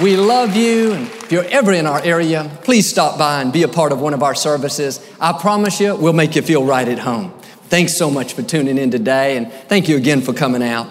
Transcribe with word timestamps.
We 0.00 0.16
love 0.16 0.56
you. 0.56 0.92
And 0.92 1.06
if 1.06 1.30
you're 1.30 1.44
ever 1.44 1.70
in 1.70 1.86
our 1.86 2.02
area, 2.02 2.50
please 2.64 2.88
stop 2.88 3.18
by 3.18 3.42
and 3.42 3.52
be 3.52 3.62
a 3.62 3.68
part 3.68 3.92
of 3.92 4.00
one 4.00 4.14
of 4.14 4.22
our 4.22 4.34
services. 4.34 5.06
I 5.20 5.38
promise 5.38 5.80
you, 5.80 5.94
we'll 5.94 6.14
make 6.14 6.34
you 6.34 6.40
feel 6.40 6.64
right 6.64 6.88
at 6.88 6.98
home. 6.98 7.30
Thanks 7.64 7.94
so 7.94 8.10
much 8.10 8.32
for 8.32 8.42
tuning 8.42 8.78
in 8.78 8.90
today, 8.90 9.36
and 9.36 9.52
thank 9.52 9.88
you 9.88 9.96
again 9.98 10.22
for 10.22 10.32
coming 10.32 10.62
out. 10.62 10.88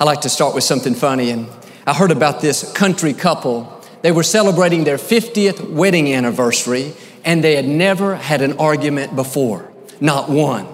I 0.00 0.04
like 0.04 0.22
to 0.22 0.28
start 0.28 0.54
with 0.54 0.64
something 0.64 0.94
funny, 0.94 1.30
and 1.30 1.48
I 1.86 1.94
heard 1.94 2.10
about 2.10 2.40
this 2.40 2.72
country 2.72 3.14
couple. 3.14 3.82
They 4.02 4.10
were 4.10 4.24
celebrating 4.24 4.82
their 4.82 4.96
50th 4.96 5.70
wedding 5.70 6.12
anniversary, 6.12 6.92
and 7.24 7.44
they 7.44 7.54
had 7.54 7.68
never 7.68 8.16
had 8.16 8.42
an 8.42 8.58
argument 8.58 9.14
before, 9.14 9.70
not 10.00 10.28
one. 10.28 10.66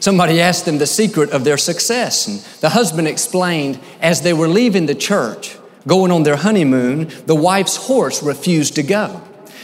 Somebody 0.00 0.40
asked 0.40 0.64
them 0.64 0.78
the 0.78 0.86
secret 0.86 1.30
of 1.30 1.44
their 1.44 1.58
success, 1.58 2.26
and 2.26 2.40
the 2.60 2.70
husband 2.70 3.06
explained 3.06 3.78
as 4.00 4.22
they 4.22 4.32
were 4.32 4.48
leaving 4.48 4.86
the 4.86 4.96
church, 4.96 5.56
going 5.90 6.12
on 6.12 6.22
their 6.22 6.36
honeymoon, 6.36 7.10
the 7.26 7.34
wife's 7.34 7.74
horse 7.74 8.22
refused 8.22 8.76
to 8.76 8.82
go. 8.82 9.20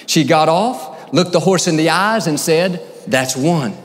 She 0.07 0.25
got 0.25 0.49
off, 0.49 1.13
looked 1.13 1.31
the 1.31 1.39
horse 1.39 1.69
in 1.69 1.77
the 1.77 1.91
eyes, 1.91 2.27
and 2.27 2.39
said, 2.39 2.85
That's 3.07 3.37
one. 3.37 3.77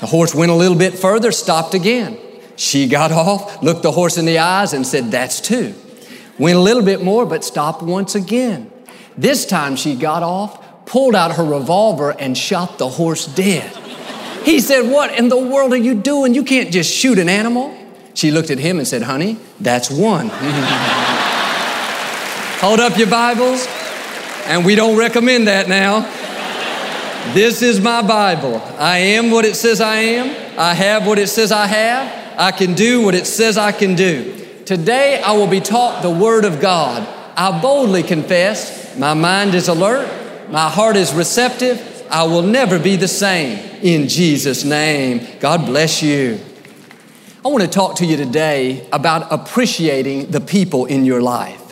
The 0.00 0.06
horse 0.06 0.34
went 0.34 0.50
a 0.50 0.56
little 0.56 0.76
bit 0.76 0.98
further, 0.98 1.30
stopped 1.30 1.74
again. 1.74 2.18
She 2.56 2.88
got 2.88 3.12
off, 3.12 3.62
looked 3.62 3.84
the 3.84 3.92
horse 3.92 4.18
in 4.18 4.26
the 4.26 4.38
eyes, 4.38 4.72
and 4.72 4.84
said, 4.84 5.12
That's 5.12 5.40
two. 5.40 5.72
Went 6.36 6.58
a 6.58 6.60
little 6.60 6.82
bit 6.82 7.00
more, 7.00 7.24
but 7.24 7.44
stopped 7.44 7.82
once 7.84 8.16
again. 8.16 8.72
This 9.16 9.46
time 9.46 9.76
she 9.76 9.94
got 9.94 10.24
off, 10.24 10.84
pulled 10.84 11.14
out 11.14 11.36
her 11.36 11.44
revolver, 11.44 12.10
and 12.10 12.36
shot 12.36 12.78
the 12.78 12.88
horse 12.88 13.24
dead. 13.24 13.70
He 14.44 14.58
said, 14.58 14.90
What 14.90 15.16
in 15.16 15.28
the 15.28 15.38
world 15.38 15.72
are 15.72 15.76
you 15.76 15.94
doing? 15.94 16.34
You 16.34 16.42
can't 16.42 16.72
just 16.72 16.92
shoot 16.92 17.20
an 17.20 17.28
animal. 17.28 17.72
She 18.14 18.32
looked 18.32 18.50
at 18.50 18.58
him 18.58 18.78
and 18.78 18.88
said, 18.88 19.02
Honey, 19.02 19.38
that's 19.60 19.88
one. 19.92 20.28
Hold 22.60 22.80
up 22.80 22.98
your 22.98 23.06
Bibles. 23.06 23.68
And 24.46 24.66
we 24.66 24.74
don't 24.74 24.98
recommend 24.98 25.46
that 25.46 25.68
now. 25.68 26.00
This 27.32 27.62
is 27.62 27.80
my 27.80 28.02
Bible. 28.02 28.60
I 28.76 28.98
am 28.98 29.30
what 29.30 29.44
it 29.44 29.54
says 29.54 29.80
I 29.80 29.94
am. 29.94 30.58
I 30.58 30.74
have 30.74 31.06
what 31.06 31.20
it 31.20 31.28
says 31.28 31.52
I 31.52 31.68
have. 31.68 32.36
I 32.36 32.50
can 32.50 32.74
do 32.74 33.00
what 33.00 33.14
it 33.14 33.28
says 33.28 33.56
I 33.56 33.70
can 33.70 33.94
do. 33.94 34.44
Today 34.64 35.22
I 35.22 35.34
will 35.34 35.46
be 35.46 35.60
taught 35.60 36.02
the 36.02 36.10
Word 36.10 36.44
of 36.44 36.60
God. 36.60 37.06
I 37.36 37.62
boldly 37.62 38.02
confess 38.02 38.98
my 38.98 39.14
mind 39.14 39.54
is 39.54 39.68
alert, 39.68 40.10
my 40.50 40.68
heart 40.68 40.96
is 40.96 41.14
receptive, 41.14 42.04
I 42.10 42.24
will 42.24 42.42
never 42.42 42.80
be 42.80 42.96
the 42.96 43.06
same. 43.06 43.58
In 43.82 44.08
Jesus' 44.08 44.64
name, 44.64 45.24
God 45.38 45.64
bless 45.64 46.02
you. 46.02 46.40
I 47.44 47.48
want 47.50 47.62
to 47.62 47.70
talk 47.70 47.98
to 47.98 48.04
you 48.04 48.16
today 48.16 48.88
about 48.92 49.30
appreciating 49.30 50.32
the 50.32 50.40
people 50.40 50.86
in 50.86 51.04
your 51.04 51.22
life. 51.22 51.67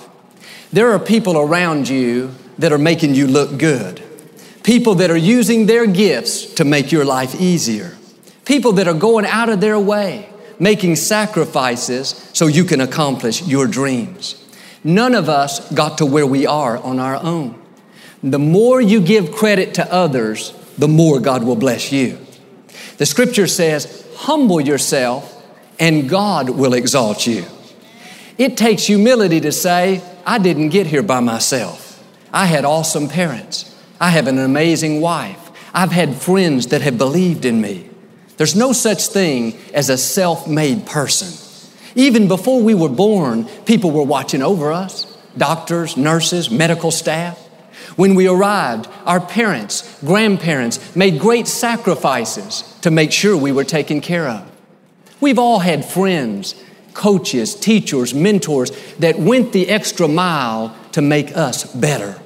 There 0.77 0.93
are 0.93 0.99
people 0.99 1.39
around 1.39 1.89
you 1.89 2.35
that 2.59 2.71
are 2.71 2.77
making 2.77 3.15
you 3.15 3.27
look 3.27 3.59
good, 3.59 4.03
people 4.63 4.97
that 4.97 5.11
are 5.11 5.17
using 5.17 5.65
their 5.65 5.87
gifts 5.87 6.53
to 6.57 6.67
make 6.67 6.93
your 6.93 7.07
life 7.07 7.41
easier, 7.41 7.97
people 8.45 8.73
that 8.73 8.87
are 8.87 8.93
going 8.93 9.25
out 9.25 9.49
of 9.49 9.63
their 9.63 9.81
way, 9.81 10.29
making 10.59 10.97
sacrifices 10.97 12.09
so 12.35 12.47
you 12.47 12.63
can 12.63 12.83
accomplish 12.83 13.41
your 13.47 13.67
dreams. 13.67 14.35
None 14.85 15.15
of 15.15 15.31
us 15.31 15.67
got 15.73 15.97
to 15.97 16.05
where 16.05 16.27
we 16.27 16.47
are 16.47 16.77
on 16.77 17.01
our 17.01 17.17
own. 17.25 17.59
The 18.23 18.39
more 18.39 18.79
you 18.79 19.01
give 19.01 19.33
credit 19.33 19.73
to 19.77 19.91
others, 19.91 20.53
the 20.77 20.89
more 20.89 21.21
God 21.21 21.43
will 21.43 21.57
bless 21.57 21.91
you. 21.91 22.19
The 22.99 23.07
scripture 23.07 23.47
says, 23.47 24.07
humble 24.15 24.61
yourself 24.61 25.43
and 25.81 26.07
God 26.07 26.51
will 26.51 26.75
exalt 26.75 27.27
you. 27.27 27.47
It 28.37 28.59
takes 28.59 28.85
humility 28.85 29.41
to 29.41 29.53
say, 29.53 30.03
I 30.29 30.39
didn't 30.39 30.71
get 30.71 30.89
here 30.89 31.05
by 31.05 31.21
myself. 31.21 32.05
I 32.33 32.47
had 32.47 32.65
awesome 32.65 33.09
parents. 33.09 33.73
I 34.01 34.11
have 34.11 34.27
an 34.27 34.39
amazing 34.39 35.01
wife. 35.01 35.39
I've 35.73 35.93
had 35.93 36.17
friends 36.17 36.67
that 36.69 36.83
have 36.83 36.99
believed 36.99 37.45
in 37.45 37.61
me. 37.61 37.89
There's 38.37 38.57
no 38.57 38.73
such 38.73 39.07
thing 39.07 39.57
as 39.73 39.89
a 39.89 39.97
self 39.97 40.49
made 40.49 40.85
person. 40.85 41.29
Even 41.95 42.27
before 42.27 42.61
we 42.61 42.75
were 42.75 42.89
born, 42.89 43.45
people 43.65 43.93
were 43.93 44.03
watching 44.03 44.43
over 44.43 44.73
us 44.73 45.17
doctors, 45.39 45.97
nurses, 45.97 46.51
medical 46.51 46.91
staff. 46.91 47.39
When 47.95 48.15
we 48.15 48.27
arrived, 48.27 48.89
our 49.05 49.21
parents, 49.21 49.99
grandparents 50.03 50.97
made 50.97 51.21
great 51.21 51.47
sacrifices 51.47 52.63
to 52.81 52.91
make 52.91 53.13
sure 53.13 53.37
we 53.37 53.53
were 53.53 53.65
taken 53.65 54.01
care 54.01 54.29
of. 54.29 54.51
We've 55.21 55.39
all 55.39 55.61
had 55.61 55.85
friends, 55.85 56.55
coaches, 56.97 57.55
teachers, 57.55 58.13
mentors 58.13 58.73
that 58.97 59.19
went 59.19 59.53
the 59.53 59.69
extra 59.69 60.09
mile 60.09 60.75
to 60.93 61.01
make 61.01 61.37
us 61.37 61.73
better. 61.75 62.21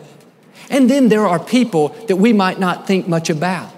And 0.70 0.88
then 0.88 1.08
there 1.08 1.26
are 1.26 1.38
people 1.38 1.88
that 2.06 2.16
we 2.16 2.32
might 2.32 2.58
not 2.58 2.86
think 2.86 3.08
much 3.08 3.28
about. 3.28 3.72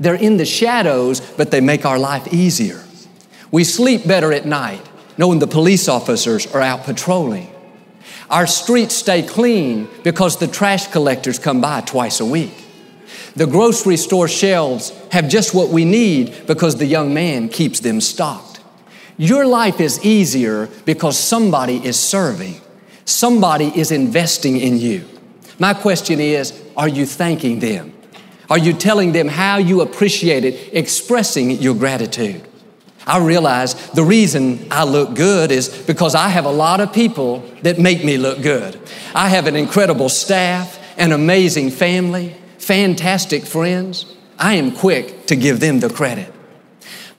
They're 0.00 0.14
in 0.14 0.38
the 0.38 0.46
shadows, 0.46 1.20
but 1.20 1.50
they 1.50 1.60
make 1.60 1.84
our 1.84 1.98
life 1.98 2.32
easier. 2.32 2.82
We 3.52 3.64
sleep 3.64 4.06
better 4.06 4.32
at 4.32 4.46
night, 4.46 4.82
knowing 5.18 5.38
the 5.38 5.46
police 5.46 5.88
officers 5.88 6.46
are 6.54 6.62
out 6.62 6.84
patrolling. 6.84 7.54
Our 8.30 8.46
streets 8.46 8.94
stay 8.94 9.22
clean 9.22 9.88
because 10.02 10.38
the 10.38 10.46
trash 10.46 10.86
collectors 10.86 11.38
come 11.38 11.60
by 11.60 11.82
twice 11.82 12.20
a 12.20 12.24
week. 12.24 12.54
The 13.36 13.46
grocery 13.46 13.98
store 13.98 14.28
shelves 14.28 14.92
have 15.12 15.28
just 15.28 15.54
what 15.54 15.68
we 15.68 15.84
need 15.84 16.46
because 16.46 16.76
the 16.76 16.86
young 16.86 17.12
man 17.12 17.48
keeps 17.48 17.80
them 17.80 18.00
stocked. 18.00 18.49
Your 19.20 19.44
life 19.44 19.82
is 19.82 20.02
easier 20.02 20.70
because 20.86 21.18
somebody 21.18 21.76
is 21.84 22.00
serving, 22.00 22.58
somebody 23.04 23.66
is 23.78 23.90
investing 23.90 24.56
in 24.56 24.78
you. 24.78 25.06
My 25.58 25.74
question 25.74 26.20
is 26.20 26.58
are 26.74 26.88
you 26.88 27.04
thanking 27.04 27.58
them? 27.58 27.92
Are 28.48 28.56
you 28.56 28.72
telling 28.72 29.12
them 29.12 29.28
how 29.28 29.58
you 29.58 29.82
appreciate 29.82 30.46
it, 30.46 30.70
expressing 30.72 31.50
your 31.50 31.74
gratitude? 31.74 32.40
I 33.06 33.18
realize 33.18 33.90
the 33.90 34.04
reason 34.04 34.66
I 34.70 34.84
look 34.84 35.14
good 35.14 35.52
is 35.52 35.68
because 35.68 36.14
I 36.14 36.28
have 36.28 36.46
a 36.46 36.50
lot 36.50 36.80
of 36.80 36.90
people 36.90 37.40
that 37.60 37.78
make 37.78 38.02
me 38.02 38.16
look 38.16 38.40
good. 38.40 38.80
I 39.14 39.28
have 39.28 39.46
an 39.46 39.54
incredible 39.54 40.08
staff, 40.08 40.78
an 40.96 41.12
amazing 41.12 41.72
family, 41.72 42.34
fantastic 42.56 43.44
friends. 43.44 44.16
I 44.38 44.54
am 44.54 44.74
quick 44.74 45.26
to 45.26 45.36
give 45.36 45.60
them 45.60 45.80
the 45.80 45.90
credit. 45.90 46.32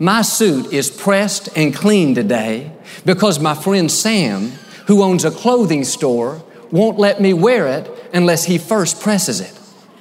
My 0.01 0.23
suit 0.23 0.73
is 0.73 0.89
pressed 0.89 1.55
and 1.55 1.75
clean 1.75 2.15
today 2.15 2.71
because 3.05 3.39
my 3.39 3.53
friend 3.53 3.91
Sam, 3.91 4.47
who 4.87 5.03
owns 5.03 5.25
a 5.25 5.29
clothing 5.29 5.83
store, 5.83 6.41
won't 6.71 6.97
let 6.97 7.21
me 7.21 7.33
wear 7.33 7.67
it 7.67 7.87
unless 8.11 8.45
he 8.45 8.57
first 8.57 8.99
presses 8.99 9.41
it. 9.41 9.53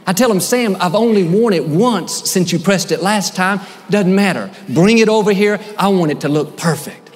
I 0.07 0.15
tell 0.15 0.33
him, 0.33 0.41
Sam, 0.41 0.75
I've 0.81 0.95
only 0.95 1.25
worn 1.25 1.53
it 1.53 1.69
once 1.69 2.31
since 2.31 2.51
you 2.51 2.59
pressed 2.59 2.93
it 2.93 3.03
last 3.03 3.37
time. 3.37 3.61
Doesn't 3.91 4.15
matter. 4.15 4.51
Bring 4.71 4.97
it 4.97 5.11
over 5.11 5.35
here. 5.35 5.61
I 5.77 5.89
want 5.89 6.13
it 6.13 6.23
to 6.23 6.31
look 6.31 6.57
perfect. 6.57 7.11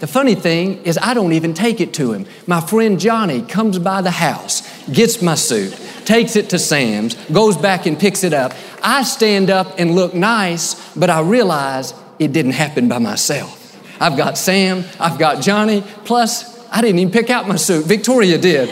The 0.00 0.06
funny 0.06 0.34
thing 0.34 0.82
is, 0.84 0.98
I 1.00 1.14
don't 1.14 1.32
even 1.32 1.54
take 1.54 1.80
it 1.80 1.94
to 1.94 2.12
him. 2.12 2.26
My 2.46 2.60
friend 2.60 3.00
Johnny 3.00 3.40
comes 3.40 3.78
by 3.78 4.02
the 4.02 4.10
house, 4.10 4.86
gets 4.88 5.22
my 5.22 5.34
suit, 5.34 5.72
takes 6.04 6.36
it 6.36 6.50
to 6.50 6.58
Sam's, 6.58 7.14
goes 7.32 7.56
back 7.56 7.86
and 7.86 7.98
picks 7.98 8.22
it 8.22 8.34
up. 8.34 8.52
I 8.82 9.02
stand 9.04 9.48
up 9.48 9.76
and 9.78 9.94
look 9.94 10.12
nice, 10.12 10.74
but 10.94 11.08
I 11.08 11.22
realize 11.22 11.94
it 12.18 12.32
didn't 12.32 12.52
happen 12.52 12.88
by 12.88 12.98
myself. 12.98 13.76
I've 14.00 14.16
got 14.16 14.38
Sam, 14.38 14.84
I've 15.00 15.18
got 15.18 15.42
Johnny, 15.42 15.82
plus 16.04 16.58
I 16.70 16.80
didn't 16.80 16.98
even 17.00 17.12
pick 17.12 17.30
out 17.30 17.48
my 17.48 17.56
suit. 17.56 17.86
Victoria 17.86 18.38
did. 18.38 18.68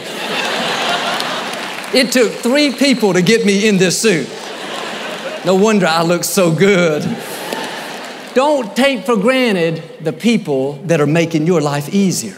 It 1.93 2.11
took 2.11 2.31
three 2.31 2.73
people 2.73 3.13
to 3.13 3.21
get 3.21 3.45
me 3.45 3.67
in 3.67 3.77
this 3.77 3.99
suit. 4.01 4.29
No 5.45 5.55
wonder 5.55 5.85
I 5.85 6.03
look 6.03 6.23
so 6.23 6.53
good. 6.53 7.03
Don't 8.33 8.75
take 8.75 9.05
for 9.05 9.15
granted 9.15 9.81
the 10.01 10.13
people 10.13 10.73
that 10.83 11.01
are 11.01 11.07
making 11.07 11.47
your 11.47 11.61
life 11.61 11.93
easier. 11.93 12.37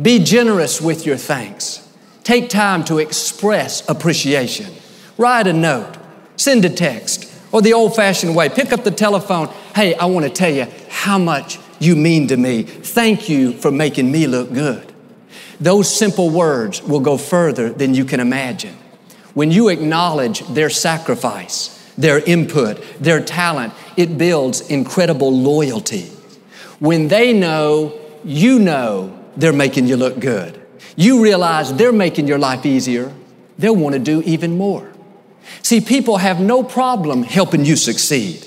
Be 0.00 0.18
generous 0.18 0.80
with 0.80 1.06
your 1.06 1.16
thanks. 1.16 1.86
Take 2.24 2.48
time 2.48 2.84
to 2.84 2.98
express 2.98 3.88
appreciation. 3.88 4.72
Write 5.18 5.46
a 5.46 5.52
note, 5.52 5.96
send 6.36 6.64
a 6.64 6.70
text, 6.70 7.29
or 7.52 7.62
the 7.62 7.72
old 7.72 7.96
fashioned 7.96 8.34
way. 8.34 8.48
Pick 8.48 8.72
up 8.72 8.84
the 8.84 8.90
telephone. 8.90 9.48
Hey, 9.74 9.94
I 9.94 10.06
want 10.06 10.26
to 10.26 10.32
tell 10.32 10.52
you 10.52 10.66
how 10.88 11.18
much 11.18 11.58
you 11.78 11.96
mean 11.96 12.28
to 12.28 12.36
me. 12.36 12.62
Thank 12.62 13.28
you 13.28 13.52
for 13.52 13.70
making 13.70 14.10
me 14.10 14.26
look 14.26 14.52
good. 14.52 14.92
Those 15.60 15.94
simple 15.94 16.30
words 16.30 16.82
will 16.82 17.00
go 17.00 17.16
further 17.18 17.70
than 17.70 17.94
you 17.94 18.04
can 18.04 18.20
imagine. 18.20 18.76
When 19.34 19.50
you 19.50 19.68
acknowledge 19.68 20.40
their 20.48 20.70
sacrifice, 20.70 21.76
their 21.96 22.18
input, 22.20 22.82
their 22.98 23.22
talent, 23.22 23.74
it 23.96 24.16
builds 24.16 24.62
incredible 24.70 25.32
loyalty. 25.32 26.06
When 26.78 27.08
they 27.08 27.32
know, 27.32 27.98
you 28.24 28.58
know 28.58 29.18
they're 29.36 29.52
making 29.52 29.86
you 29.86 29.96
look 29.96 30.18
good. 30.18 30.60
You 30.96 31.22
realize 31.22 31.72
they're 31.74 31.92
making 31.92 32.26
your 32.26 32.38
life 32.38 32.66
easier, 32.66 33.12
they'll 33.58 33.76
want 33.76 33.94
to 33.94 33.98
do 33.98 34.22
even 34.22 34.56
more. 34.56 34.89
See, 35.62 35.80
people 35.80 36.18
have 36.18 36.40
no 36.40 36.62
problem 36.62 37.22
helping 37.22 37.64
you 37.64 37.76
succeed. 37.76 38.46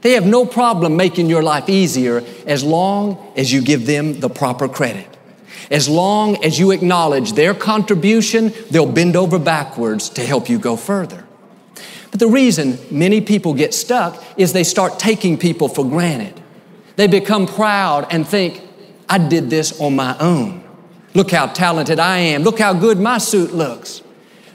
They 0.00 0.12
have 0.12 0.26
no 0.26 0.44
problem 0.44 0.96
making 0.96 1.28
your 1.30 1.42
life 1.42 1.68
easier 1.68 2.22
as 2.46 2.62
long 2.62 3.32
as 3.36 3.52
you 3.52 3.62
give 3.62 3.86
them 3.86 4.20
the 4.20 4.28
proper 4.28 4.68
credit. 4.68 5.06
As 5.70 5.88
long 5.88 6.44
as 6.44 6.58
you 6.58 6.72
acknowledge 6.72 7.32
their 7.32 7.54
contribution, 7.54 8.52
they'll 8.70 8.90
bend 8.90 9.16
over 9.16 9.38
backwards 9.38 10.10
to 10.10 10.22
help 10.24 10.48
you 10.48 10.58
go 10.58 10.76
further. 10.76 11.24
But 12.10 12.20
the 12.20 12.28
reason 12.28 12.78
many 12.90 13.20
people 13.20 13.54
get 13.54 13.74
stuck 13.74 14.22
is 14.36 14.52
they 14.52 14.62
start 14.62 14.98
taking 14.98 15.38
people 15.38 15.68
for 15.68 15.84
granted. 15.84 16.40
They 16.96 17.06
become 17.06 17.46
proud 17.46 18.06
and 18.12 18.26
think, 18.26 18.62
I 19.08 19.18
did 19.18 19.50
this 19.50 19.80
on 19.80 19.96
my 19.96 20.16
own. 20.18 20.62
Look 21.14 21.30
how 21.30 21.46
talented 21.46 21.98
I 21.98 22.18
am. 22.18 22.42
Look 22.42 22.58
how 22.58 22.72
good 22.72 23.00
my 23.00 23.18
suit 23.18 23.52
looks. 23.52 24.02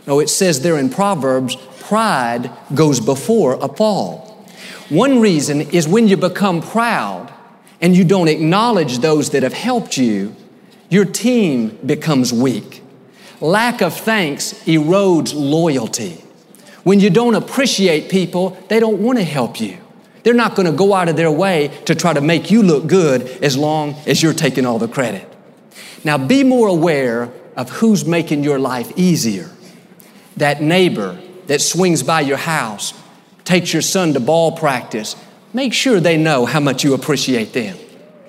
No, 0.07 0.19
it 0.19 0.29
says 0.29 0.61
there 0.61 0.77
in 0.77 0.89
Proverbs, 0.89 1.57
pride 1.89 2.51
goes 2.75 2.99
before 2.99 3.55
a 3.55 3.67
fall. 3.67 4.47
One 4.89 5.19
reason 5.19 5.61
is 5.61 5.87
when 5.87 6.07
you 6.07 6.17
become 6.17 6.61
proud 6.61 7.33
and 7.81 7.97
you 7.97 8.03
don't 8.03 8.27
acknowledge 8.27 8.99
those 8.99 9.31
that 9.31 9.41
have 9.41 9.53
helped 9.53 9.97
you, 9.97 10.35
your 10.89 11.03
team 11.03 11.79
becomes 11.83 12.31
weak. 12.31 12.83
Lack 13.41 13.81
of 13.81 13.95
thanks 13.95 14.53
erodes 14.65 15.33
loyalty. 15.33 16.23
When 16.83 16.99
you 16.99 17.09
don't 17.09 17.33
appreciate 17.33 18.07
people, 18.11 18.51
they 18.67 18.79
don't 18.79 18.99
want 18.99 19.17
to 19.17 19.23
help 19.23 19.59
you. 19.59 19.79
They're 20.21 20.35
not 20.35 20.53
going 20.53 20.67
to 20.67 20.77
go 20.77 20.93
out 20.93 21.09
of 21.09 21.15
their 21.15 21.31
way 21.31 21.69
to 21.85 21.95
try 21.95 22.13
to 22.13 22.21
make 22.21 22.51
you 22.51 22.61
look 22.61 22.85
good 22.85 23.23
as 23.43 23.57
long 23.57 23.95
as 24.05 24.21
you're 24.21 24.33
taking 24.33 24.63
all 24.63 24.77
the 24.77 24.87
credit. 24.87 25.27
Now, 26.03 26.19
be 26.19 26.43
more 26.43 26.67
aware 26.67 27.31
of 27.55 27.71
who's 27.71 28.05
making 28.05 28.43
your 28.43 28.59
life 28.59 28.91
easier. 28.95 29.49
That 30.37 30.61
neighbor 30.61 31.19
that 31.49 31.61
swings 31.61 32.03
by 32.03 32.21
your 32.21 32.37
house, 32.37 32.93
takes 33.43 33.73
your 33.73 33.81
son 33.81 34.13
to 34.13 34.19
ball 34.19 34.51
practice, 34.51 35.15
make 35.51 35.73
sure 35.73 35.99
they 35.99 36.15
know 36.15 36.45
how 36.45 36.59
much 36.59 36.83
you 36.83 36.93
appreciate 36.93 37.53
them. 37.53 37.75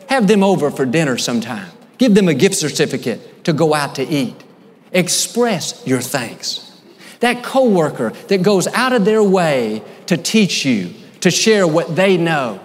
Have 0.08 0.26
them 0.26 0.42
over 0.42 0.70
for 0.70 0.86
dinner 0.86 1.18
sometime. 1.18 1.70
Give 1.98 2.14
them 2.14 2.28
a 2.28 2.34
gift 2.34 2.54
certificate 2.54 3.44
to 3.44 3.52
go 3.52 3.74
out 3.74 3.96
to 3.96 4.08
eat. 4.08 4.34
Express 4.92 5.86
your 5.86 6.00
thanks. 6.00 6.80
That 7.20 7.44
coworker 7.44 8.10
that 8.28 8.42
goes 8.42 8.66
out 8.68 8.94
of 8.94 9.04
their 9.04 9.22
way 9.22 9.82
to 10.06 10.16
teach 10.16 10.64
you, 10.64 10.94
to 11.20 11.30
share 11.30 11.68
what 11.68 11.94
they 11.94 12.16
know, 12.16 12.58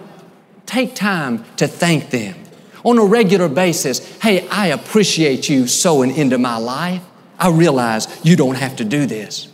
take 0.64 0.94
time 0.94 1.44
to 1.56 1.68
thank 1.68 2.08
them. 2.08 2.34
On 2.82 2.96
a 2.96 3.04
regular 3.04 3.50
basis, 3.50 3.98
hey, 4.22 4.48
I 4.48 4.68
appreciate 4.68 5.50
you 5.50 5.66
sowing 5.66 6.16
into 6.16 6.38
my 6.38 6.56
life. 6.56 7.02
I 7.38 7.50
realize 7.50 8.08
you 8.24 8.36
don't 8.36 8.54
have 8.54 8.76
to 8.76 8.84
do 8.86 9.04
this. 9.04 9.52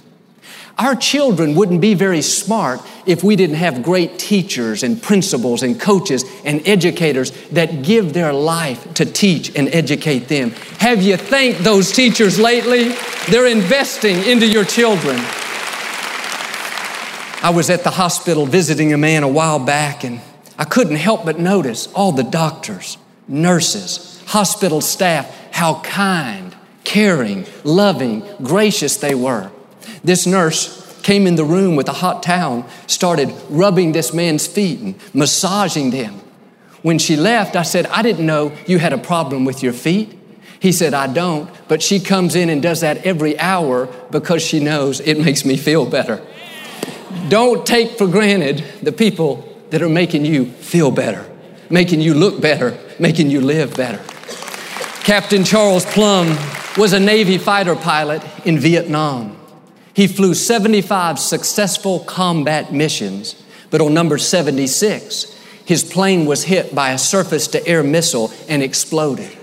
Our 0.83 0.97
children 0.97 1.55
wouldn't 1.55 1.81
be 1.81 1.95
very 1.95 2.23
smart 2.23 2.81
if 3.07 3.23
we 3.23 3.37
didn't 3.37 3.55
have 3.55 3.85
great 3.85 4.19
teachers 4.19 4.83
and 4.83 5.01
principals 5.01 5.63
and 5.63 5.81
coaches 5.81 6.25
and 6.45 6.67
educators 6.67 7.31
that 7.51 7.83
give 7.83 8.13
their 8.13 8.33
life 8.33 8.93
to 8.95 9.05
teach 9.05 9.55
and 9.55 9.69
educate 9.69 10.27
them. 10.27 10.51
Have 10.81 11.01
you 11.01 11.17
thanked 11.17 11.63
those 11.63 11.93
teachers 11.93 12.37
lately? 12.37 12.97
They're 13.31 13.47
investing 13.47 14.25
into 14.25 14.45
your 14.45 14.65
children. 14.65 15.15
I 17.45 17.53
was 17.55 17.71
at 17.71 17.85
the 17.85 17.91
hospital 17.91 18.45
visiting 18.45 18.93
a 18.93 18.99
man 18.99 19.23
a 19.23 19.29
while 19.29 19.61
back, 19.65 20.03
and 20.03 20.21
I 20.59 20.65
couldn't 20.65 20.97
help 20.97 21.25
but 21.25 21.39
notice 21.39 21.87
all 21.95 22.11
the 22.11 22.25
doctors, 22.25 22.99
nurses, 23.29 24.21
hospital 24.27 24.81
staff, 24.81 25.33
how 25.53 25.81
kind, 25.83 26.57
caring, 26.83 27.47
loving, 27.63 28.25
gracious 28.43 28.97
they 28.97 29.15
were. 29.15 29.52
This 30.03 30.27
nurse 30.27 30.81
came 31.03 31.27
in 31.27 31.37
the 31.37 31.45
room 31.45 31.77
with 31.77 31.89
a 31.89 31.93
hot 31.93 32.23
towel, 32.23 32.67
started 32.87 33.33
rubbing 33.49 33.93
this 33.93 34.15
man's 34.15 34.47
feet 34.47 34.81
and 34.81 34.95
massaging 35.15 35.91
them. 35.91 36.21
When 36.83 36.99
she 36.99 37.17
left, 37.17 37.57
I 37.57 37.63
said, 37.63 37.87
I 37.87 38.03
didn't 38.03 38.27
know 38.27 38.53
you 38.67 38.79
had 38.79 38.93
a 38.93 38.99
problem 38.99 39.45
with 39.45 39.63
your 39.63 39.73
feet. 39.73 40.19
He 40.61 40.73
said, 40.73 40.95
I 40.95 41.13
don't, 41.13 41.51
but 41.69 41.83
she 41.83 41.99
comes 41.99 42.37
in 42.37 42.49
and 42.49 42.63
does 42.63 42.81
that 42.81 43.05
every 43.05 43.39
hour 43.39 43.87
because 44.11 44.43
she 44.43 44.61
knows 44.61 45.01
it 45.01 45.19
makes 45.19 45.45
me 45.45 45.57
feel 45.57 45.87
better. 45.87 46.25
Don't 47.29 47.67
take 47.67 47.99
for 47.99 48.07
granted 48.07 48.65
the 48.83 48.93
people 48.93 49.49
that 49.71 49.83
are 49.83 49.89
making 49.89 50.25
you 50.25 50.47
feel 50.47 50.91
better, 50.91 51.29
making 51.71 52.01
you 52.01 52.15
look 52.15 52.41
better, 52.41 52.79
making 52.99 53.31
you 53.31 53.41
live 53.41 53.75
better. 53.77 54.03
Captain 55.03 55.43
Charles 55.43 55.85
Plumb 55.87 56.37
was 56.77 56.93
a 56.93 57.01
Navy 57.01 57.39
fighter 57.39 57.75
pilot 57.75 58.23
in 58.45 58.59
Vietnam. 58.59 59.37
He 59.95 60.07
flew 60.07 60.35
75 60.35 61.19
successful 61.19 62.01
combat 62.01 62.73
missions, 62.73 63.43
but 63.71 63.81
on 63.81 63.93
number 63.93 64.19
76, 64.19 65.39
his 65.65 65.85
plane 65.85 66.27
was 66.27 66.45
hit 66.45 66.75
by 66.75 66.91
a 66.91 66.99
surface 66.99 67.47
to 67.49 67.67
air 67.67 67.83
missile 67.83 68.33
and 68.49 68.63
exploded. 68.63 69.37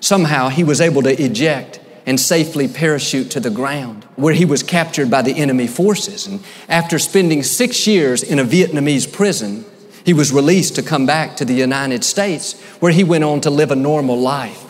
Somehow 0.00 0.48
he 0.48 0.64
was 0.64 0.80
able 0.80 1.02
to 1.02 1.22
eject 1.22 1.80
and 2.06 2.20
safely 2.20 2.68
parachute 2.68 3.30
to 3.32 3.40
the 3.40 3.50
ground, 3.50 4.04
where 4.14 4.34
he 4.34 4.44
was 4.44 4.62
captured 4.62 5.10
by 5.10 5.22
the 5.22 5.36
enemy 5.36 5.66
forces. 5.66 6.26
And 6.28 6.40
after 6.68 7.00
spending 7.00 7.42
six 7.42 7.86
years 7.86 8.22
in 8.22 8.38
a 8.38 8.44
Vietnamese 8.44 9.12
prison, 9.12 9.64
he 10.04 10.14
was 10.14 10.32
released 10.32 10.76
to 10.76 10.82
come 10.84 11.04
back 11.04 11.36
to 11.36 11.44
the 11.44 11.54
United 11.54 12.04
States, 12.04 12.60
where 12.78 12.92
he 12.92 13.02
went 13.02 13.24
on 13.24 13.40
to 13.40 13.50
live 13.50 13.72
a 13.72 13.76
normal 13.76 14.16
life. 14.16 14.62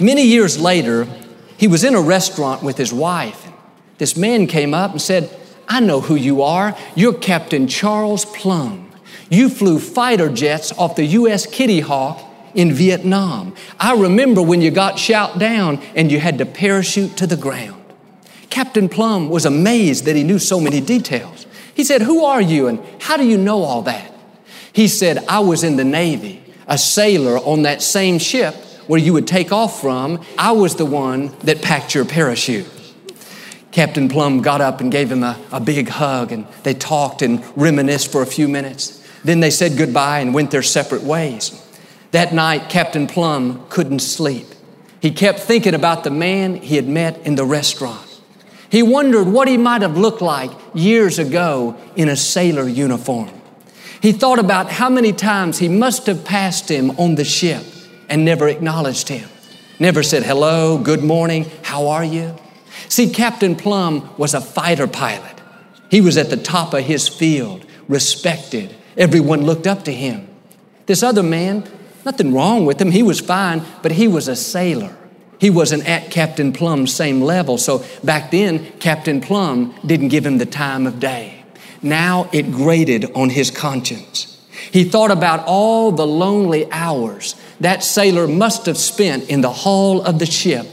Many 0.00 0.22
years 0.22 0.60
later, 0.60 1.08
he 1.56 1.66
was 1.66 1.82
in 1.82 1.96
a 1.96 2.00
restaurant 2.00 2.62
with 2.62 2.76
his 2.76 2.92
wife 2.92 3.47
this 3.98 4.16
man 4.16 4.46
came 4.46 4.74
up 4.74 4.92
and 4.92 5.02
said, 5.02 5.30
I 5.68 5.80
know 5.80 6.00
who 6.00 6.14
you 6.14 6.42
are. 6.42 6.76
You're 6.94 7.14
Captain 7.14 7.68
Charles 7.68 8.24
Plumb. 8.24 8.90
You 9.28 9.50
flew 9.50 9.78
fighter 9.78 10.30
jets 10.30 10.72
off 10.72 10.96
the 10.96 11.04
U.S. 11.04 11.44
Kitty 11.44 11.80
Hawk 11.80 12.24
in 12.54 12.72
Vietnam. 12.72 13.54
I 13.78 13.94
remember 13.94 14.40
when 14.40 14.62
you 14.62 14.70
got 14.70 14.98
shot 14.98 15.38
down 15.38 15.82
and 15.94 16.10
you 16.10 16.18
had 16.18 16.38
to 16.38 16.46
parachute 16.46 17.16
to 17.18 17.26
the 17.26 17.36
ground. 17.36 17.82
Captain 18.48 18.88
Plumb 18.88 19.28
was 19.28 19.44
amazed 19.44 20.06
that 20.06 20.16
he 20.16 20.24
knew 20.24 20.38
so 20.38 20.58
many 20.58 20.80
details. 20.80 21.46
He 21.74 21.84
said, 21.84 22.02
Who 22.02 22.24
are 22.24 22.40
you 22.40 22.66
and 22.68 22.82
how 23.00 23.16
do 23.16 23.26
you 23.26 23.36
know 23.36 23.62
all 23.62 23.82
that? 23.82 24.10
He 24.72 24.88
said, 24.88 25.24
I 25.28 25.40
was 25.40 25.62
in 25.62 25.76
the 25.76 25.84
Navy, 25.84 26.42
a 26.66 26.78
sailor 26.78 27.38
on 27.38 27.62
that 27.62 27.82
same 27.82 28.18
ship 28.18 28.54
where 28.86 28.98
you 28.98 29.12
would 29.12 29.26
take 29.26 29.52
off 29.52 29.80
from. 29.80 30.24
I 30.38 30.52
was 30.52 30.76
the 30.76 30.86
one 30.86 31.36
that 31.40 31.60
packed 31.60 31.94
your 31.94 32.04
parachute. 32.04 32.66
Captain 33.70 34.08
Plumb 34.08 34.40
got 34.40 34.60
up 34.60 34.80
and 34.80 34.90
gave 34.90 35.12
him 35.12 35.22
a, 35.22 35.38
a 35.52 35.60
big 35.60 35.88
hug, 35.88 36.32
and 36.32 36.46
they 36.62 36.74
talked 36.74 37.22
and 37.22 37.44
reminisced 37.56 38.10
for 38.10 38.22
a 38.22 38.26
few 38.26 38.48
minutes. 38.48 39.06
Then 39.24 39.40
they 39.40 39.50
said 39.50 39.76
goodbye 39.76 40.20
and 40.20 40.32
went 40.32 40.50
their 40.50 40.62
separate 40.62 41.02
ways. 41.02 41.64
That 42.12 42.32
night, 42.32 42.70
Captain 42.70 43.06
Plumb 43.06 43.66
couldn't 43.68 43.98
sleep. 44.00 44.46
He 45.00 45.10
kept 45.10 45.40
thinking 45.40 45.74
about 45.74 46.02
the 46.02 46.10
man 46.10 46.54
he 46.54 46.76
had 46.76 46.88
met 46.88 47.18
in 47.26 47.34
the 47.34 47.44
restaurant. 47.44 48.06
He 48.70 48.82
wondered 48.82 49.28
what 49.28 49.48
he 49.48 49.56
might 49.56 49.82
have 49.82 49.96
looked 49.96 50.22
like 50.22 50.50
years 50.74 51.18
ago 51.18 51.76
in 51.96 52.08
a 52.08 52.16
sailor 52.16 52.68
uniform. 52.68 53.30
He 54.00 54.12
thought 54.12 54.38
about 54.38 54.70
how 54.70 54.88
many 54.88 55.12
times 55.12 55.58
he 55.58 55.68
must 55.68 56.06
have 56.06 56.24
passed 56.24 56.70
him 56.70 56.90
on 56.92 57.16
the 57.16 57.24
ship 57.24 57.64
and 58.08 58.24
never 58.24 58.48
acknowledged 58.48 59.08
him. 59.08 59.28
Never 59.78 60.02
said, 60.02 60.22
hello, 60.22 60.78
good 60.78 61.02
morning, 61.02 61.46
how 61.62 61.88
are 61.88 62.04
you? 62.04 62.36
See, 62.88 63.10
Captain 63.10 63.56
Plumb 63.56 64.08
was 64.16 64.34
a 64.34 64.40
fighter 64.40 64.86
pilot. 64.86 65.40
He 65.90 66.00
was 66.00 66.16
at 66.16 66.30
the 66.30 66.36
top 66.36 66.74
of 66.74 66.84
his 66.84 67.08
field, 67.08 67.64
respected. 67.88 68.74
Everyone 68.96 69.42
looked 69.42 69.66
up 69.66 69.84
to 69.84 69.92
him. 69.92 70.28
This 70.86 71.02
other 71.02 71.22
man, 71.22 71.68
nothing 72.04 72.32
wrong 72.34 72.64
with 72.66 72.80
him, 72.80 72.90
he 72.90 73.02
was 73.02 73.20
fine, 73.20 73.62
but 73.82 73.92
he 73.92 74.08
was 74.08 74.28
a 74.28 74.36
sailor. 74.36 74.94
He 75.38 75.50
wasn't 75.50 75.88
at 75.88 76.10
Captain 76.10 76.52
Plumb's 76.52 76.94
same 76.94 77.20
level, 77.20 77.58
so 77.58 77.84
back 78.02 78.30
then, 78.30 78.72
Captain 78.80 79.20
Plumb 79.20 79.74
didn't 79.86 80.08
give 80.08 80.26
him 80.26 80.38
the 80.38 80.46
time 80.46 80.86
of 80.86 80.98
day. 80.98 81.44
Now 81.80 82.28
it 82.32 82.50
grated 82.50 83.12
on 83.14 83.30
his 83.30 83.50
conscience. 83.50 84.34
He 84.72 84.84
thought 84.84 85.10
about 85.10 85.44
all 85.46 85.92
the 85.92 86.06
lonely 86.06 86.70
hours 86.72 87.36
that 87.60 87.84
sailor 87.84 88.26
must 88.26 88.66
have 88.66 88.76
spent 88.76 89.30
in 89.30 89.40
the 89.40 89.52
hull 89.52 90.02
of 90.02 90.18
the 90.18 90.26
ship 90.26 90.66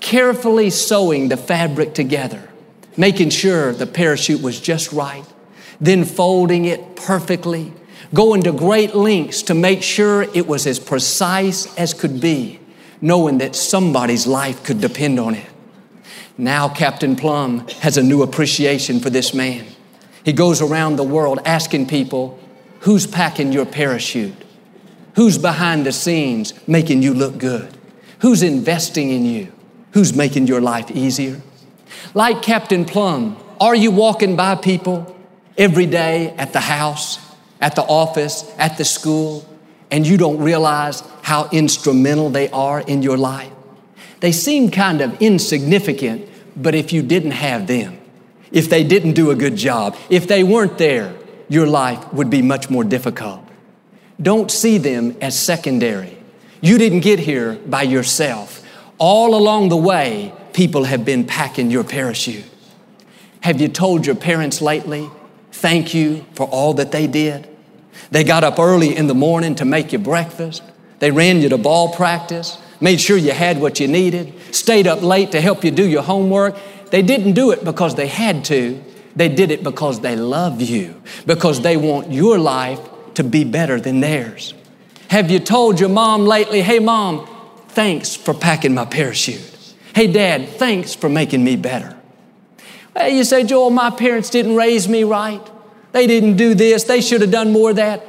carefully 0.00 0.70
sewing 0.70 1.28
the 1.28 1.36
fabric 1.36 1.94
together, 1.94 2.48
making 2.96 3.30
sure 3.30 3.72
the 3.72 3.86
parachute 3.86 4.42
was 4.42 4.60
just 4.60 4.92
right, 4.92 5.24
then 5.80 6.04
folding 6.04 6.64
it 6.64 6.96
perfectly, 6.96 7.72
going 8.14 8.42
to 8.42 8.52
great 8.52 8.94
lengths 8.94 9.42
to 9.42 9.54
make 9.54 9.82
sure 9.82 10.22
it 10.22 10.46
was 10.46 10.66
as 10.66 10.78
precise 10.78 11.74
as 11.76 11.94
could 11.94 12.20
be, 12.20 12.60
knowing 13.00 13.38
that 13.38 13.56
somebody's 13.56 14.26
life 14.26 14.62
could 14.64 14.80
depend 14.80 15.18
on 15.18 15.34
it. 15.34 15.46
Now, 16.38 16.68
Captain 16.68 17.16
Plumb 17.16 17.66
has 17.80 17.96
a 17.96 18.02
new 18.02 18.22
appreciation 18.22 19.00
for 19.00 19.10
this 19.10 19.32
man. 19.32 19.66
He 20.24 20.32
goes 20.32 20.60
around 20.60 20.96
the 20.96 21.04
world 21.04 21.40
asking 21.44 21.86
people, 21.86 22.38
Who's 22.80 23.06
packing 23.06 23.52
your 23.52 23.64
parachute? 23.64 24.34
Who's 25.14 25.38
behind 25.38 25.86
the 25.86 25.92
scenes 25.92 26.52
making 26.68 27.02
you 27.02 27.14
look 27.14 27.38
good? 27.38 27.76
Who's 28.20 28.42
investing 28.42 29.10
in 29.10 29.24
you? 29.24 29.52
Who's 29.96 30.14
making 30.14 30.46
your 30.46 30.60
life 30.60 30.90
easier? 30.90 31.40
Like 32.12 32.42
Captain 32.42 32.84
Plumb, 32.84 33.34
are 33.58 33.74
you 33.74 33.90
walking 33.90 34.36
by 34.36 34.54
people 34.56 35.16
every 35.56 35.86
day 35.86 36.34
at 36.36 36.52
the 36.52 36.60
house, 36.60 37.18
at 37.62 37.76
the 37.76 37.82
office, 37.82 38.44
at 38.58 38.76
the 38.76 38.84
school, 38.84 39.48
and 39.90 40.06
you 40.06 40.18
don't 40.18 40.36
realize 40.36 41.02
how 41.22 41.48
instrumental 41.50 42.28
they 42.28 42.50
are 42.50 42.82
in 42.82 43.00
your 43.00 43.16
life? 43.16 43.50
They 44.20 44.32
seem 44.32 44.70
kind 44.70 45.00
of 45.00 45.22
insignificant, 45.22 46.28
but 46.54 46.74
if 46.74 46.92
you 46.92 47.00
didn't 47.00 47.30
have 47.30 47.66
them, 47.66 47.98
if 48.52 48.68
they 48.68 48.84
didn't 48.84 49.14
do 49.14 49.30
a 49.30 49.34
good 49.34 49.56
job, 49.56 49.96
if 50.10 50.28
they 50.28 50.44
weren't 50.44 50.76
there, 50.76 51.14
your 51.48 51.66
life 51.66 52.12
would 52.12 52.28
be 52.28 52.42
much 52.42 52.68
more 52.68 52.84
difficult. 52.84 53.42
Don't 54.20 54.50
see 54.50 54.76
them 54.76 55.16
as 55.22 55.38
secondary. 55.38 56.18
You 56.60 56.76
didn't 56.76 57.00
get 57.00 57.18
here 57.18 57.54
by 57.54 57.84
yourself. 57.84 58.62
All 58.98 59.34
along 59.34 59.68
the 59.68 59.76
way, 59.76 60.32
people 60.52 60.84
have 60.84 61.04
been 61.04 61.24
packing 61.24 61.70
your 61.70 61.84
parachute. 61.84 62.44
Have 63.40 63.60
you 63.60 63.68
told 63.68 64.06
your 64.06 64.14
parents 64.14 64.60
lately, 64.60 65.10
thank 65.52 65.94
you 65.94 66.24
for 66.34 66.46
all 66.46 66.74
that 66.74 66.92
they 66.92 67.06
did? 67.06 67.48
They 68.10 68.24
got 68.24 68.44
up 68.44 68.58
early 68.58 68.96
in 68.96 69.06
the 69.06 69.14
morning 69.14 69.54
to 69.56 69.64
make 69.64 69.92
you 69.92 69.98
breakfast. 69.98 70.62
They 70.98 71.10
ran 71.10 71.40
you 71.40 71.48
to 71.50 71.58
ball 71.58 71.92
practice, 71.92 72.58
made 72.80 73.00
sure 73.00 73.16
you 73.16 73.32
had 73.32 73.60
what 73.60 73.80
you 73.80 73.88
needed, 73.88 74.32
stayed 74.54 74.86
up 74.86 75.02
late 75.02 75.32
to 75.32 75.40
help 75.40 75.64
you 75.64 75.70
do 75.70 75.86
your 75.86 76.02
homework. 76.02 76.56
They 76.90 77.02
didn't 77.02 77.32
do 77.32 77.50
it 77.50 77.64
because 77.64 77.94
they 77.94 78.06
had 78.06 78.44
to. 78.46 78.82
They 79.14 79.28
did 79.28 79.50
it 79.50 79.62
because 79.62 80.00
they 80.00 80.16
love 80.16 80.60
you, 80.60 81.00
because 81.26 81.60
they 81.60 81.76
want 81.76 82.12
your 82.12 82.38
life 82.38 82.80
to 83.14 83.24
be 83.24 83.44
better 83.44 83.80
than 83.80 84.00
theirs. 84.00 84.54
Have 85.08 85.30
you 85.30 85.38
told 85.38 85.80
your 85.80 85.88
mom 85.88 86.26
lately, 86.26 86.62
hey, 86.62 86.78
mom, 86.78 87.26
thanks 87.76 88.16
for 88.16 88.32
packing 88.32 88.72
my 88.72 88.86
parachute? 88.86 89.52
Hey, 89.94 90.06
dad, 90.06 90.48
thanks 90.48 90.94
for 90.94 91.10
making 91.10 91.44
me 91.44 91.56
better. 91.56 91.94
Well, 92.94 93.10
you 93.10 93.22
say, 93.22 93.44
Joel, 93.44 93.68
my 93.68 93.90
parents 93.90 94.30
didn't 94.30 94.56
raise 94.56 94.88
me 94.88 95.04
right. 95.04 95.46
They 95.92 96.06
didn't 96.06 96.38
do 96.38 96.54
this. 96.54 96.84
They 96.84 97.02
should 97.02 97.20
have 97.20 97.30
done 97.30 97.52
more 97.52 97.70
of 97.70 97.76
that. 97.76 98.02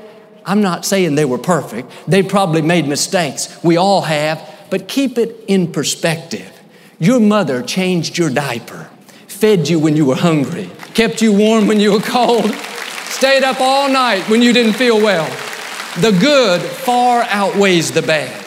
I'm 0.45 0.61
not 0.61 0.85
saying 0.85 1.15
they 1.15 1.25
were 1.25 1.37
perfect. 1.37 1.91
They 2.07 2.23
probably 2.23 2.61
made 2.61 2.87
mistakes. 2.87 3.61
We 3.61 3.75
all 3.75 4.03
have. 4.03 4.41
But 4.69 4.87
keep 4.87 5.17
it 5.17 5.43
in 5.47 5.73
perspective. 5.73 6.49
Your 6.97 7.19
mother 7.19 7.61
changed 7.61 8.17
your 8.17 8.29
diaper, 8.29 8.89
fed 9.27 9.67
you 9.67 9.79
when 9.79 9.97
you 9.97 10.05
were 10.05 10.15
hungry, 10.15 10.69
kept 10.93 11.21
you 11.21 11.33
warm 11.33 11.67
when 11.67 11.81
you 11.81 11.91
were 11.91 11.99
cold, 11.99 12.51
stayed 13.09 13.43
up 13.43 13.59
all 13.59 13.89
night 13.89 14.29
when 14.29 14.41
you 14.41 14.53
didn't 14.53 14.73
feel 14.73 14.95
well. 14.95 15.27
The 15.99 16.17
good 16.21 16.61
far 16.61 17.23
outweighs 17.23 17.91
the 17.91 18.01
bad. 18.01 18.46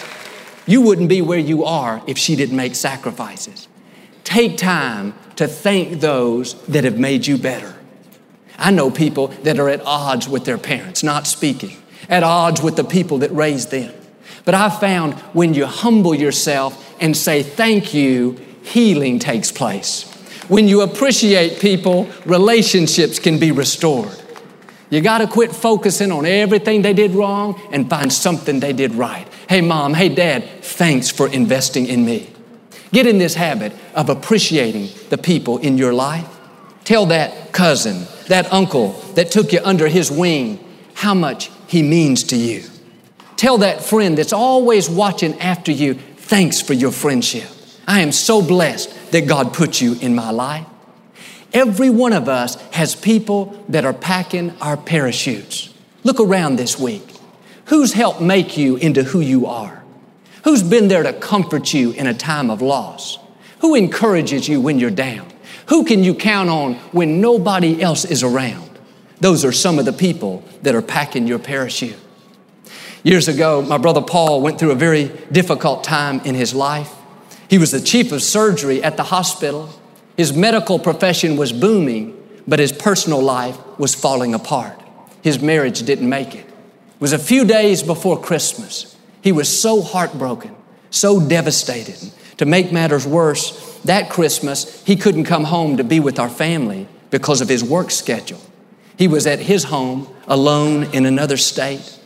You 0.71 0.83
wouldn't 0.83 1.09
be 1.09 1.21
where 1.21 1.37
you 1.37 1.65
are 1.65 2.01
if 2.07 2.17
she 2.17 2.37
didn't 2.37 2.55
make 2.55 2.77
sacrifices. 2.77 3.67
Take 4.23 4.57
time 4.57 5.15
to 5.35 5.49
thank 5.49 5.99
those 5.99 6.55
that 6.67 6.85
have 6.85 6.97
made 6.97 7.27
you 7.27 7.39
better. 7.39 7.75
I 8.57 8.71
know 8.71 8.89
people 8.89 9.29
that 9.43 9.59
are 9.59 9.69
at 9.69 9.85
odds 9.85 10.29
with 10.29 10.45
their 10.45 10.59
parents, 10.59 11.03
not 11.03 11.27
speaking, 11.27 11.77
at 12.09 12.23
odds 12.23 12.63
with 12.63 12.77
the 12.77 12.85
people 12.85 13.19
that 13.19 13.33
raised 13.33 13.73
them. 13.73 13.93
But 14.45 14.55
I've 14.55 14.79
found 14.79 15.15
when 15.33 15.55
you 15.55 15.67
humble 15.67 16.15
yourself 16.15 16.95
and 17.01 17.17
say 17.17 17.43
thank 17.43 17.93
you, 17.93 18.39
healing 18.63 19.19
takes 19.19 19.51
place. 19.51 20.05
When 20.47 20.69
you 20.69 20.83
appreciate 20.83 21.59
people, 21.59 22.09
relationships 22.27 23.19
can 23.19 23.41
be 23.41 23.51
restored. 23.51 24.17
You 24.89 25.01
got 25.01 25.19
to 25.19 25.27
quit 25.27 25.51
focusing 25.51 26.13
on 26.13 26.27
everything 26.27 26.83
they 26.83 26.93
did 26.93 27.11
wrong 27.11 27.61
and 27.73 27.91
find 27.91 28.13
something 28.13 28.61
they 28.61 28.73
did 28.73 28.95
right. 28.95 29.27
Hey, 29.51 29.63
mom, 29.63 29.95
hey, 29.95 30.09
dad, 30.09 30.49
thanks 30.63 31.11
for 31.11 31.27
investing 31.27 31.89
in 31.89 32.05
me. 32.05 32.31
Get 32.93 33.09
in 33.09 33.19
this 33.19 33.35
habit 33.35 33.73
of 33.97 34.09
appreciating 34.09 34.91
the 35.09 35.19
people 35.19 35.59
in 35.59 35.77
your 35.77 35.93
life. 35.93 36.29
Tell 36.85 37.07
that 37.07 37.53
cousin, 37.53 38.07
that 38.29 38.53
uncle 38.53 38.93
that 39.17 39.33
took 39.33 39.53
you 39.53 39.59
under 39.65 39.89
his 39.89 40.09
wing 40.09 40.65
how 40.95 41.15
much 41.15 41.51
he 41.67 41.83
means 41.83 42.23
to 42.29 42.37
you. 42.37 42.63
Tell 43.35 43.59
that 43.59 43.83
friend 43.83 44.17
that's 44.17 44.33
always 44.33 44.89
watching 44.89 45.37
after 45.41 45.73
you, 45.73 45.95
thanks 45.95 46.63
for 46.63 46.75
your 46.75 46.93
friendship. 46.93 47.49
I 47.89 48.03
am 48.03 48.13
so 48.13 48.41
blessed 48.41 49.11
that 49.11 49.27
God 49.27 49.53
put 49.53 49.81
you 49.81 49.95
in 49.95 50.15
my 50.15 50.31
life. 50.31 50.65
Every 51.53 51.91
one 51.91 52.13
of 52.13 52.29
us 52.29 52.55
has 52.71 52.95
people 52.95 53.65
that 53.69 53.85
are 53.85 53.95
packing 53.95 54.53
our 54.61 54.77
parachutes. 54.77 55.75
Look 56.05 56.21
around 56.21 56.55
this 56.55 56.79
week. 56.79 57.03
Who's 57.71 57.93
helped 57.93 58.21
make 58.21 58.59
you 58.59 58.75
into 58.75 59.05
who 59.05 59.21
you 59.21 59.47
are? 59.47 59.85
Who's 60.43 60.61
been 60.61 60.89
there 60.89 61.05
to 61.05 61.13
comfort 61.13 61.73
you 61.73 61.93
in 61.93 62.09
a 62.09 62.13
time 62.13 62.51
of 62.51 62.61
loss? 62.61 63.17
Who 63.61 63.77
encourages 63.77 64.49
you 64.49 64.61
when 64.61 64.81
you're 64.81 64.91
down? 64.91 65.29
Who 65.69 65.85
can 65.85 66.03
you 66.03 66.17
count 66.17 66.51
on 66.51 66.75
when 66.91 67.21
nobody 67.21 67.81
else 67.81 68.05
is 68.05 68.25
around? 68.25 68.77
Those 69.21 69.45
are 69.45 69.53
some 69.53 69.79
of 69.79 69.85
the 69.85 69.93
people 69.93 70.43
that 70.63 70.75
are 70.75 70.83
packing 70.83 71.29
your 71.29 71.39
parachute. 71.39 71.97
Years 73.05 73.29
ago, 73.29 73.63
my 73.63 73.79
brother 73.79 74.03
Paul 74.03 74.43
went 74.43 74.59
through 74.59 74.73
a 74.73 74.75
very 74.75 75.05
difficult 75.31 75.85
time 75.85 76.19
in 76.25 76.35
his 76.35 76.53
life. 76.53 76.93
He 77.49 77.59
was 77.59 77.71
the 77.71 77.81
chief 77.81 78.11
of 78.11 78.21
surgery 78.21 78.83
at 78.83 78.97
the 78.97 79.05
hospital. 79.05 79.71
His 80.17 80.33
medical 80.33 80.81
profession 80.81 81.37
was 81.37 81.53
booming, 81.53 82.21
but 82.49 82.59
his 82.59 82.73
personal 82.73 83.23
life 83.23 83.57
was 83.79 83.95
falling 83.95 84.35
apart. 84.35 84.77
His 85.23 85.41
marriage 85.41 85.85
didn't 85.85 86.09
make 86.09 86.35
it. 86.35 86.50
Was 87.01 87.13
a 87.13 87.19
few 87.19 87.45
days 87.45 87.83
before 87.83 88.21
Christmas. 88.21 88.97
He 89.23 89.33
was 89.33 89.49
so 89.49 89.83
heartbroken, 89.83 90.55
so 90.91 91.27
devastated. 91.27 92.13
To 92.37 92.47
make 92.47 92.73
matters 92.73 93.07
worse, 93.07 93.79
that 93.85 94.11
Christmas, 94.11 94.85
he 94.85 94.97
couldn't 94.97 95.25
come 95.25 95.45
home 95.45 95.79
to 95.79 95.85
be 95.85 95.99
with 95.99 96.19
our 96.19 96.29
family 96.29 96.87
because 97.11 97.41
of 97.41 97.49
his 97.49 97.65
work 97.65 97.91
schedule. 97.91 98.41
He 98.97 99.09
was 99.09 99.27
at 99.27 99.41
his 99.41 99.65
home 99.65 100.15
alone 100.29 100.85
in 100.95 101.07
another 101.07 101.37
state. 101.37 101.99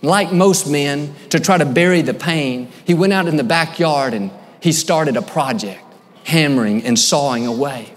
Like 0.00 0.32
most 0.32 0.70
men, 0.70 1.14
to 1.30 1.38
try 1.38 1.58
to 1.58 1.66
bury 1.66 2.02
the 2.02 2.14
pain, 2.14 2.70
he 2.86 2.94
went 2.94 3.12
out 3.12 3.28
in 3.28 3.36
the 3.36 3.44
backyard 3.44 4.14
and 4.14 4.30
he 4.60 4.72
started 4.72 5.16
a 5.16 5.22
project 5.22 5.82
hammering 6.24 6.84
and 6.84 6.98
sawing 6.98 7.46
away. 7.46 7.92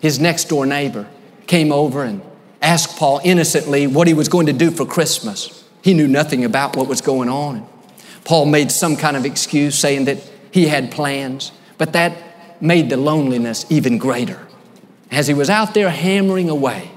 His 0.00 0.18
next 0.18 0.48
door 0.48 0.64
neighbor 0.66 1.06
came 1.46 1.72
over 1.72 2.02
and 2.02 2.22
asked 2.62 2.98
Paul 2.98 3.20
innocently 3.24 3.86
what 3.86 4.06
he 4.06 4.14
was 4.14 4.28
going 4.28 4.46
to 4.46 4.52
do 4.52 4.70
for 4.70 4.86
Christmas. 4.86 5.57
He 5.82 5.94
knew 5.94 6.08
nothing 6.08 6.44
about 6.44 6.76
what 6.76 6.88
was 6.88 7.00
going 7.00 7.28
on. 7.28 7.68
Paul 8.24 8.46
made 8.46 8.70
some 8.70 8.96
kind 8.96 9.16
of 9.16 9.24
excuse 9.24 9.78
saying 9.78 10.04
that 10.06 10.18
he 10.50 10.66
had 10.66 10.90
plans, 10.90 11.52
but 11.78 11.92
that 11.92 12.62
made 12.62 12.90
the 12.90 12.96
loneliness 12.96 13.64
even 13.70 13.98
greater. 13.98 14.46
As 15.10 15.26
he 15.26 15.34
was 15.34 15.48
out 15.48 15.74
there 15.74 15.88
hammering 15.88 16.50
away, 16.50 16.90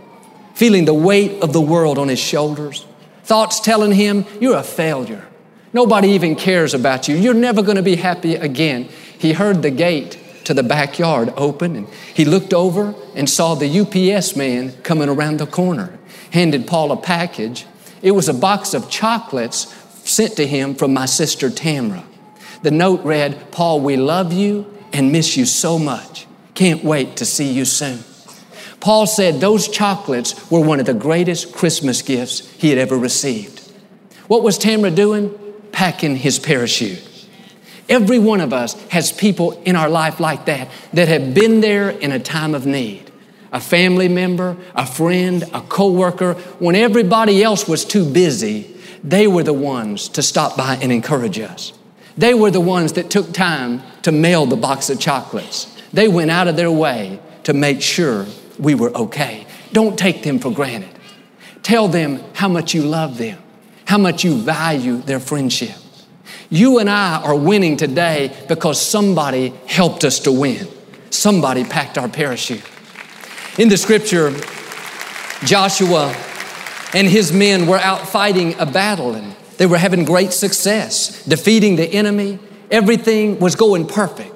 feeling 0.54 0.86
the 0.86 0.94
weight 0.94 1.42
of 1.42 1.54
the 1.54 1.62
world 1.62 1.98
on 1.98 2.08
his 2.08 2.20
shoulders, 2.20 2.86
thoughts 3.24 3.60
telling 3.60 3.92
him, 3.92 4.26
You're 4.40 4.58
a 4.58 4.64
failure. 4.64 5.26
Nobody 5.74 6.10
even 6.10 6.36
cares 6.36 6.74
about 6.74 7.08
you. 7.08 7.16
You're 7.16 7.34
never 7.34 7.62
going 7.62 7.78
to 7.78 7.84
be 7.84 7.96
happy 7.96 8.36
again. 8.36 8.90
He 9.18 9.34
heard 9.34 9.62
the 9.62 9.72
gate 9.72 10.20
to 10.46 10.54
the 10.54 10.64
backyard 10.64 11.32
open 11.38 11.76
and 11.76 11.88
he 12.14 12.26
looked 12.26 12.54
over 12.54 12.94
and 13.16 13.30
saw 13.30 13.56
the 13.56 13.80
UPS 13.80 14.36
man 14.36 14.74
coming 14.84 15.08
around 15.08 15.40
the 15.40 15.46
corner, 15.46 15.98
handed 16.32 16.68
Paul 16.68 16.92
a 16.92 16.98
package. 16.98 17.66
It 18.02 18.12
was 18.12 18.30
a 18.30 18.34
box 18.34 18.74
of 18.74 18.90
chocolates 18.90 19.74
sent 20.04 20.36
to 20.38 20.48
him 20.48 20.76
from 20.76 20.94
my 20.94 21.06
sister 21.06 21.50
Tamra. 21.50 22.04
The 22.64 22.72
note 22.72 23.04
read, 23.04 23.52
Paul, 23.52 23.82
we 23.82 23.98
love 23.98 24.34
you 24.34 24.66
and 24.94 25.12
miss 25.12 25.38
you 25.38 25.46
so 25.46 25.80
much. 25.80 26.28
Can't 26.54 26.84
wait 26.84 27.18
to 27.18 27.26
see 27.26 27.52
you 27.52 27.66
soon. 27.66 28.04
Paul 28.80 29.06
said 29.06 29.40
those 29.40 29.68
chocolates 29.68 30.50
were 30.50 30.60
one 30.60 30.80
of 30.80 30.86
the 30.86 30.94
greatest 30.94 31.54
Christmas 31.54 32.02
gifts 32.02 32.50
he 32.58 32.70
had 32.70 32.78
ever 32.78 32.98
received. 32.98 33.60
What 34.28 34.44
was 34.44 34.58
Tamra 34.58 34.94
doing? 34.94 35.38
Packing 35.72 36.16
his 36.16 36.40
parachute. 36.40 37.08
Every 37.88 38.20
one 38.20 38.42
of 38.42 38.54
us 38.54 38.74
has 38.90 39.12
people 39.12 39.62
in 39.64 39.76
our 39.76 39.90
life 39.90 40.20
like 40.20 40.46
that 40.46 40.70
that 40.94 41.08
have 41.08 41.34
been 41.34 41.62
there 41.62 41.90
in 41.90 42.12
a 42.12 42.20
time 42.20 42.56
of 42.56 42.66
need. 42.66 43.11
A 43.52 43.60
family 43.60 44.08
member, 44.08 44.58
a 44.76 44.86
friend, 44.86 45.44
a 45.54 45.62
coworker, 45.62 46.36
when 46.60 46.76
everybody 46.76 47.44
else 47.44 47.68
was 47.68 47.84
too 47.84 48.10
busy, 48.10 48.74
they 49.04 49.28
were 49.28 49.44
the 49.44 49.54
ones 49.54 50.08
to 50.10 50.22
stop 50.22 50.56
by 50.56 50.78
and 50.82 50.92
encourage 50.92 51.40
us. 51.40 51.74
They 52.18 52.34
were 52.34 52.52
the 52.52 52.62
ones 52.62 52.94
that 52.94 53.10
took 53.10 53.34
time 53.34 53.82
to 54.04 54.12
mail 54.12 54.46
the 54.46 54.56
box 54.56 54.90
of 54.90 55.00
chocolates. 55.00 55.68
They 55.92 56.08
went 56.08 56.32
out 56.32 56.48
of 56.48 56.56
their 56.56 56.72
way 56.72 57.20
to 57.44 57.54
make 57.54 57.82
sure 57.82 58.26
we 58.60 58.76
were 58.76 58.96
okay. 58.96 59.46
Don't 59.74 59.98
take 59.98 60.24
them 60.24 60.40
for 60.40 60.52
granted. 60.52 60.90
Tell 61.64 61.88
them 61.88 62.24
how 62.34 62.48
much 62.48 62.74
you 62.74 62.84
love 62.84 63.18
them, 63.18 63.42
how 63.86 63.98
much 63.98 64.24
you 64.24 64.36
value 64.36 64.98
their 64.98 65.20
friendship. 65.20 65.76
You 66.50 66.80
and 66.80 66.90
I 66.90 67.22
are 67.22 67.36
winning 67.36 67.78
today 67.78 68.36
because 68.48 68.80
somebody 68.80 69.54
helped 69.68 70.04
us 70.04 70.20
to 70.22 70.32
win. 70.32 70.68
Somebody 71.10 71.64
packed 71.64 71.98
our 71.98 72.10
parachute. 72.10 72.64
In 73.58 73.68
the 73.68 73.76
scripture, 73.76 74.32
Joshua 75.44 76.16
and 76.94 77.06
his 77.06 77.34
men 77.34 77.68
were 77.68 77.80
out 77.80 78.08
fighting 78.08 78.58
a 78.60 78.66
battle 78.66 79.14
and 79.14 79.36
they 79.58 79.66
were 79.66 79.78
having 79.78 80.06
great 80.06 80.32
success, 80.32 81.26
defeating 81.26 81.76
the 81.76 81.86
enemy. 81.86 82.40
Everything 82.72 83.40
was 83.40 83.56
going 83.56 83.88
perfect. 83.88 84.32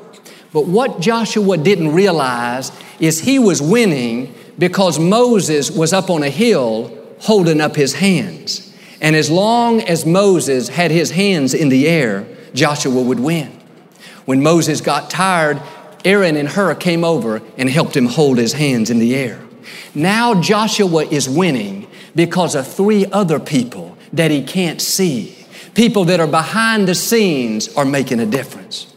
But 0.51 0.67
what 0.67 0.99
Joshua 0.99 1.57
didn't 1.57 1.93
realize 1.93 2.73
is 2.99 3.21
he 3.21 3.39
was 3.39 3.61
winning 3.61 4.35
because 4.59 4.99
Moses 4.99 5.71
was 5.71 5.93
up 5.93 6.09
on 6.09 6.21
a 6.21 6.29
hill 6.29 6.91
holding 7.19 7.61
up 7.61 7.77
his 7.77 7.93
hands. 7.93 8.73
And 8.99 9.15
as 9.15 9.31
long 9.31 9.81
as 9.81 10.05
Moses 10.05 10.67
had 10.67 10.91
his 10.91 11.11
hands 11.11 11.53
in 11.53 11.69
the 11.69 11.87
air, 11.87 12.27
Joshua 12.53 13.01
would 13.01 13.21
win. 13.21 13.51
When 14.25 14.43
Moses 14.43 14.81
got 14.81 15.09
tired, 15.09 15.61
Aaron 16.05 16.37
and 16.37 16.47
Hur 16.47 16.75
came 16.75 17.03
over 17.03 17.41
and 17.57 17.69
helped 17.69 17.97
him 17.97 18.05
hold 18.05 18.37
his 18.37 18.53
hands 18.53 18.89
in 18.89 18.99
the 18.99 19.15
air. 19.15 19.41
Now 19.93 20.39
Joshua 20.39 21.05
is 21.05 21.27
winning 21.27 21.87
because 22.15 22.55
of 22.55 22.67
three 22.67 23.05
other 23.07 23.39
people 23.39 23.97
that 24.13 24.31
he 24.31 24.43
can't 24.43 24.81
see. 24.81 25.35
People 25.73 26.05
that 26.05 26.19
are 26.19 26.27
behind 26.27 26.87
the 26.87 26.95
scenes 26.95 27.73
are 27.75 27.85
making 27.85 28.19
a 28.19 28.25
difference. 28.25 28.93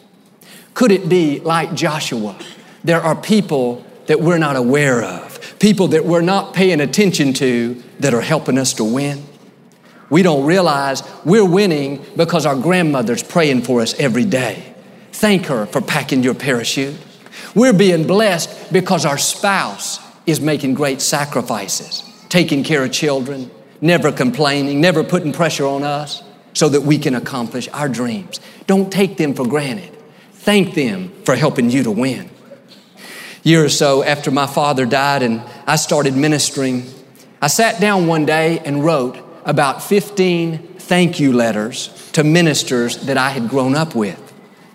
Could 0.74 0.92
it 0.92 1.08
be 1.08 1.40
like 1.40 1.74
Joshua? 1.74 2.38
There 2.84 3.00
are 3.00 3.16
people 3.16 3.84
that 4.06 4.20
we're 4.20 4.38
not 4.38 4.56
aware 4.56 5.02
of, 5.02 5.58
people 5.58 5.88
that 5.88 6.04
we're 6.04 6.20
not 6.20 6.54
paying 6.54 6.80
attention 6.80 7.32
to 7.34 7.82
that 7.98 8.14
are 8.14 8.20
helping 8.20 8.58
us 8.58 8.74
to 8.74 8.84
win. 8.84 9.24
We 10.10 10.22
don't 10.22 10.46
realize 10.46 11.02
we're 11.24 11.44
winning 11.44 12.04
because 12.16 12.46
our 12.46 12.56
grandmother's 12.56 13.22
praying 13.22 13.62
for 13.62 13.80
us 13.80 13.98
every 13.98 14.24
day. 14.24 14.74
Thank 15.18 15.46
her 15.46 15.66
for 15.66 15.80
packing 15.80 16.22
your 16.22 16.34
parachute. 16.34 16.96
We're 17.52 17.72
being 17.72 18.06
blessed 18.06 18.72
because 18.72 19.04
our 19.04 19.18
spouse 19.18 19.98
is 20.26 20.40
making 20.40 20.74
great 20.74 21.00
sacrifices, 21.00 22.04
taking 22.28 22.62
care 22.62 22.84
of 22.84 22.92
children, 22.92 23.50
never 23.80 24.12
complaining, 24.12 24.80
never 24.80 25.02
putting 25.02 25.32
pressure 25.32 25.66
on 25.66 25.82
us 25.82 26.22
so 26.54 26.68
that 26.68 26.82
we 26.82 26.98
can 26.98 27.16
accomplish 27.16 27.66
our 27.72 27.88
dreams. 27.88 28.38
Don't 28.68 28.92
take 28.92 29.16
them 29.16 29.34
for 29.34 29.44
granted. 29.44 29.92
Thank 30.34 30.74
them 30.74 31.10
for 31.24 31.34
helping 31.34 31.68
you 31.68 31.82
to 31.82 31.90
win. 31.90 32.30
A 33.44 33.48
year 33.48 33.64
or 33.64 33.70
so 33.70 34.04
after 34.04 34.30
my 34.30 34.46
father 34.46 34.86
died 34.86 35.24
and 35.24 35.42
I 35.66 35.74
started 35.74 36.14
ministering, 36.14 36.84
I 37.42 37.48
sat 37.48 37.80
down 37.80 38.06
one 38.06 38.24
day 38.24 38.60
and 38.60 38.84
wrote 38.84 39.18
about 39.44 39.82
15 39.82 40.58
thank 40.78 41.18
you 41.18 41.32
letters 41.32 42.08
to 42.12 42.22
ministers 42.22 42.98
that 43.06 43.18
I 43.18 43.30
had 43.30 43.48
grown 43.48 43.74
up 43.74 43.96
with 43.96 44.27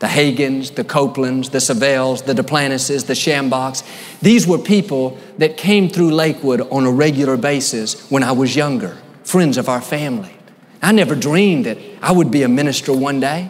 the 0.03 0.10
Hagins, 0.10 0.75
the 0.75 0.83
Copelands, 0.83 1.51
the 1.51 1.60
Savelles, 1.60 2.25
the 2.25 2.33
Duplantises, 2.33 3.05
the 3.05 3.13
Schambachs. 3.13 3.83
These 4.19 4.45
were 4.45 4.57
people 4.57 5.17
that 5.38 5.55
came 5.55 5.88
through 5.88 6.12
Lakewood 6.12 6.60
on 6.60 6.86
a 6.86 6.91
regular 6.91 7.38
basis 7.38 8.12
when 8.12 8.22
I 8.22 8.33
was 8.33 8.53
younger, 8.53 8.98
friends 9.24 9.57
of 9.57 9.69
our 9.69 9.79
family. 9.79 10.36
I 10.81 10.91
never 10.91 11.15
dreamed 11.15 11.67
that 11.67 11.77
I 12.01 12.12
would 12.12 12.31
be 12.31 12.43
a 12.43 12.50
minister 12.50 12.91
one 12.91 13.22
day. 13.22 13.50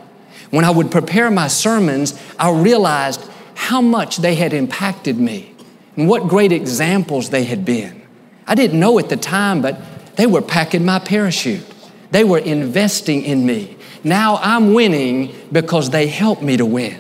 When 0.52 0.64
I 0.64 0.70
would 0.70 0.92
prepare 0.92 1.32
my 1.32 1.48
sermons, 1.48 2.14
I 2.38 2.52
realized 2.52 3.28
how 3.56 3.82
much 3.82 4.18
they 4.18 4.36
had 4.36 4.54
impacted 4.54 5.18
me 5.18 5.56
and 5.98 6.08
what 6.08 6.28
great 6.28 6.52
examples 6.52 7.32
they 7.32 7.46
had 7.46 7.66
been. 7.66 8.00
I 8.46 8.54
didn't 8.54 8.80
know 8.80 9.00
at 9.00 9.10
the 9.10 9.18
time, 9.18 9.64
but 9.64 10.16
they 10.18 10.28
were 10.28 10.44
packing 10.44 10.86
my 10.86 11.00
parachute. 11.00 11.66
They 12.12 12.24
were 12.24 12.38
investing 12.38 13.24
in 13.24 13.44
me. 13.44 13.76
Now 14.04 14.38
I'm 14.38 14.74
winning 14.74 15.34
because 15.52 15.90
they 15.90 16.08
helped 16.08 16.42
me 16.42 16.58
to 16.58 16.66
win. 16.66 17.00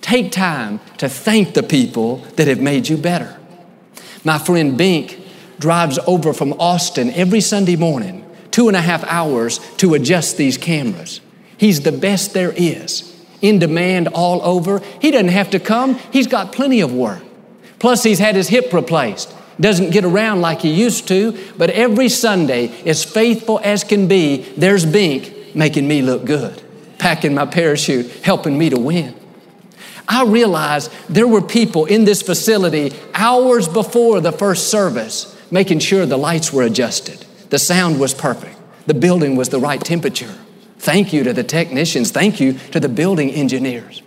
Take 0.00 0.32
time 0.32 0.80
to 0.98 1.08
thank 1.08 1.54
the 1.54 1.62
people 1.62 2.18
that 2.36 2.48
have 2.48 2.60
made 2.60 2.88
you 2.88 2.96
better. 2.96 3.36
My 4.24 4.38
friend 4.38 4.76
Bink 4.78 5.20
drives 5.58 5.98
over 6.06 6.32
from 6.32 6.52
Austin 6.54 7.10
every 7.10 7.40
Sunday 7.40 7.76
morning, 7.76 8.24
two 8.50 8.68
and 8.68 8.76
a 8.76 8.80
half 8.80 9.04
hours 9.04 9.58
to 9.76 9.94
adjust 9.94 10.36
these 10.36 10.56
cameras. 10.56 11.20
He's 11.58 11.82
the 11.82 11.92
best 11.92 12.32
there 12.32 12.52
is, 12.56 13.14
in 13.42 13.58
demand 13.58 14.08
all 14.08 14.40
over. 14.42 14.80
He 15.00 15.10
doesn't 15.10 15.28
have 15.28 15.50
to 15.50 15.60
come, 15.60 15.96
he's 16.12 16.26
got 16.26 16.52
plenty 16.52 16.80
of 16.80 16.92
work. 16.92 17.22
Plus, 17.78 18.02
he's 18.02 18.18
had 18.18 18.36
his 18.36 18.48
hip 18.48 18.72
replaced. 18.72 19.34
Doesn't 19.58 19.90
get 19.90 20.04
around 20.04 20.40
like 20.40 20.62
he 20.62 20.72
used 20.72 21.08
to, 21.08 21.38
but 21.58 21.68
every 21.70 22.08
Sunday, 22.08 22.70
as 22.86 23.04
faithful 23.04 23.60
as 23.62 23.84
can 23.84 24.08
be, 24.08 24.42
there's 24.56 24.86
Bink 24.86 25.34
making 25.54 25.86
me 25.86 26.02
look 26.02 26.24
good, 26.24 26.62
packing 26.98 27.34
my 27.34 27.46
parachute, 27.46 28.10
helping 28.24 28.58
me 28.58 28.70
to 28.70 28.78
win. 28.78 29.14
I 30.08 30.24
realized 30.24 30.90
there 31.08 31.28
were 31.28 31.42
people 31.42 31.86
in 31.86 32.04
this 32.04 32.22
facility 32.22 32.92
hours 33.14 33.68
before 33.68 34.20
the 34.20 34.32
first 34.32 34.70
service 34.70 35.36
making 35.50 35.80
sure 35.80 36.06
the 36.06 36.16
lights 36.16 36.52
were 36.52 36.62
adjusted, 36.62 37.24
the 37.50 37.58
sound 37.58 37.98
was 37.98 38.14
perfect, 38.14 38.56
the 38.86 38.94
building 38.94 39.36
was 39.36 39.48
the 39.48 39.58
right 39.58 39.80
temperature. 39.80 40.34
Thank 40.78 41.12
you 41.12 41.24
to 41.24 41.32
the 41.32 41.44
technicians, 41.44 42.10
thank 42.10 42.40
you 42.40 42.54
to 42.70 42.80
the 42.80 42.88
building 42.88 43.30
engineers. 43.30 44.02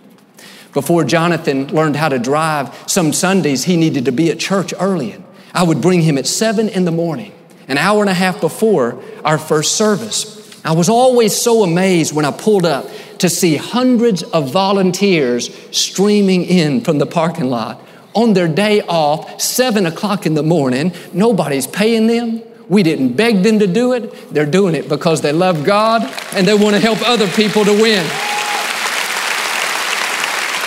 Before 0.72 1.04
Jonathan 1.04 1.68
learned 1.68 1.96
how 1.96 2.08
to 2.08 2.18
drive, 2.18 2.76
some 2.90 3.12
Sundays 3.12 3.64
he 3.64 3.76
needed 3.76 4.06
to 4.06 4.12
be 4.12 4.30
at 4.30 4.40
church 4.40 4.74
early. 4.80 5.12
And 5.12 5.24
I 5.54 5.62
would 5.62 5.80
bring 5.80 6.02
him 6.02 6.18
at 6.18 6.26
seven 6.26 6.68
in 6.68 6.84
the 6.84 6.90
morning, 6.90 7.32
an 7.68 7.78
hour 7.78 8.00
and 8.00 8.10
a 8.10 8.14
half 8.14 8.40
before 8.40 9.00
our 9.24 9.38
first 9.38 9.76
service. 9.76 10.43
I 10.64 10.72
was 10.72 10.88
always 10.88 11.36
so 11.36 11.62
amazed 11.62 12.14
when 12.14 12.24
I 12.24 12.30
pulled 12.30 12.64
up 12.64 12.88
to 13.18 13.28
see 13.28 13.56
hundreds 13.56 14.22
of 14.22 14.50
volunteers 14.50 15.54
streaming 15.76 16.44
in 16.44 16.80
from 16.80 16.96
the 16.96 17.04
parking 17.06 17.50
lot 17.50 17.80
on 18.14 18.32
their 18.32 18.48
day 18.48 18.80
off, 18.82 19.40
seven 19.40 19.84
o'clock 19.84 20.24
in 20.24 20.34
the 20.34 20.42
morning. 20.42 20.92
Nobody's 21.12 21.66
paying 21.66 22.06
them. 22.06 22.42
We 22.68 22.82
didn't 22.82 23.12
beg 23.12 23.42
them 23.42 23.58
to 23.58 23.66
do 23.66 23.92
it. 23.92 24.32
They're 24.32 24.46
doing 24.46 24.74
it 24.74 24.88
because 24.88 25.20
they 25.20 25.32
love 25.32 25.64
God 25.64 26.02
and 26.32 26.48
they 26.48 26.54
want 26.54 26.74
to 26.74 26.80
help 26.80 26.98
other 27.02 27.28
people 27.28 27.64
to 27.66 27.72
win. 27.72 28.06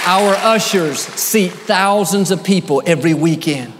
Our 0.05 0.35
ushers 0.35 0.99
seat 0.99 1.51
thousands 1.51 2.29
of 2.29 2.43
people 2.43 2.83
every 2.85 3.15
weekend. 3.15 3.73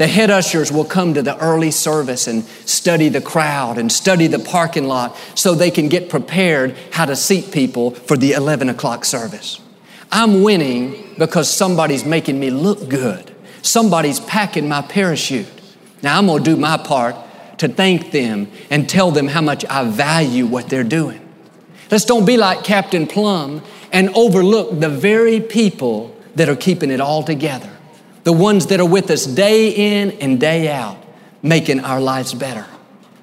The 0.00 0.06
head 0.06 0.30
ushers 0.30 0.72
will 0.72 0.86
come 0.86 1.12
to 1.12 1.20
the 1.20 1.36
early 1.40 1.70
service 1.70 2.26
and 2.26 2.44
study 2.64 3.10
the 3.10 3.20
crowd 3.20 3.76
and 3.76 3.92
study 3.92 4.28
the 4.28 4.38
parking 4.38 4.84
lot 4.84 5.14
so 5.34 5.54
they 5.54 5.70
can 5.70 5.90
get 5.90 6.08
prepared 6.08 6.74
how 6.90 7.04
to 7.04 7.14
seat 7.14 7.52
people 7.52 7.90
for 7.90 8.16
the 8.16 8.32
11 8.32 8.70
o'clock 8.70 9.04
service. 9.04 9.60
I'm 10.10 10.42
winning 10.42 11.14
because 11.18 11.52
somebody's 11.52 12.06
making 12.06 12.40
me 12.40 12.48
look 12.48 12.88
good. 12.88 13.30
Somebody's 13.60 14.20
packing 14.20 14.70
my 14.70 14.80
parachute. 14.80 15.46
Now 16.02 16.16
I'm 16.16 16.28
going 16.28 16.44
to 16.44 16.50
do 16.50 16.56
my 16.56 16.78
part 16.78 17.14
to 17.58 17.68
thank 17.68 18.10
them 18.10 18.50
and 18.70 18.88
tell 18.88 19.10
them 19.10 19.28
how 19.28 19.42
much 19.42 19.66
I 19.66 19.84
value 19.84 20.46
what 20.46 20.70
they're 20.70 20.82
doing. 20.82 21.20
Let's 21.90 22.06
don't 22.06 22.24
be 22.24 22.38
like 22.38 22.64
Captain 22.64 23.06
Plumb 23.06 23.62
and 23.92 24.08
overlook 24.14 24.80
the 24.80 24.88
very 24.88 25.40
people 25.40 26.16
that 26.36 26.48
are 26.48 26.56
keeping 26.56 26.90
it 26.90 27.02
all 27.02 27.22
together 27.22 27.70
the 28.24 28.32
ones 28.32 28.66
that 28.66 28.80
are 28.80 28.88
with 28.88 29.10
us 29.10 29.26
day 29.26 29.70
in 29.70 30.12
and 30.20 30.40
day 30.40 30.70
out, 30.70 30.98
making 31.42 31.80
our 31.80 32.00
lives 32.00 32.34
better. 32.34 32.66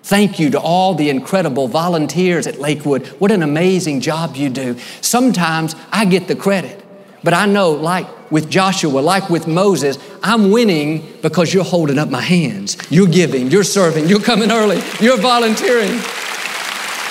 Thank 0.04 0.40
you 0.40 0.50
to 0.52 0.60
all 0.60 0.96
the 0.96 1.10
incredible 1.10 1.68
volunteers 1.68 2.48
at 2.48 2.60
Lakewood. 2.60 3.08
What 3.20 3.30
an 3.30 3.44
amazing 3.44 4.00
job 4.00 4.38
you 4.38 4.50
do. 4.50 4.78
Sometimes 5.02 5.76
I 5.92 6.06
get 6.06 6.30
the 6.30 6.36
credit, 6.36 6.82
but 7.24 7.34
I 7.34 7.46
know, 7.46 7.72
like 7.72 8.08
with 8.32 8.50
Joshua, 8.50 9.00
like 9.00 9.30
with 9.30 9.48
Moses, 9.48 9.98
I'm 10.24 10.52
winning 10.52 11.06
because 11.22 11.54
you're 11.54 11.66
holding 11.66 12.00
up 12.00 12.10
my 12.10 12.22
hands. 12.22 12.78
You're 12.90 13.08
giving, 13.08 13.52
you're 13.52 13.66
serving, 13.66 14.08
you're 14.08 14.22
coming 14.22 14.50
early, 14.50 14.82
you're 15.02 15.18
volunteering. 15.18 15.98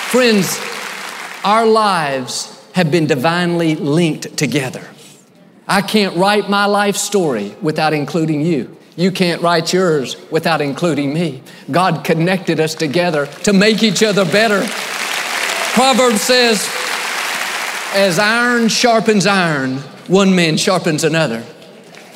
Friends, 0.09 0.59
our 1.43 1.65
lives 1.65 2.53
have 2.73 2.91
been 2.91 3.05
divinely 3.05 3.75
linked 3.75 4.37
together. 4.37 4.87
I 5.67 5.81
can't 5.81 6.15
write 6.15 6.49
my 6.49 6.65
life 6.65 6.95
story 6.95 7.55
without 7.61 7.93
including 7.93 8.41
you. 8.41 8.77
You 8.95 9.11
can't 9.11 9.41
write 9.41 9.73
yours 9.73 10.15
without 10.31 10.61
including 10.61 11.13
me. 11.13 11.43
God 11.69 12.03
connected 12.03 12.59
us 12.59 12.73
together 12.73 13.27
to 13.43 13.53
make 13.53 13.83
each 13.83 14.01
other 14.01 14.25
better. 14.25 14.65
Proverbs 15.73 16.21
says, 16.21 16.67
as 17.93 18.17
iron 18.17 18.69
sharpens 18.69 19.27
iron, 19.27 19.77
one 20.07 20.33
man 20.33 20.57
sharpens 20.57 21.03
another. 21.03 21.41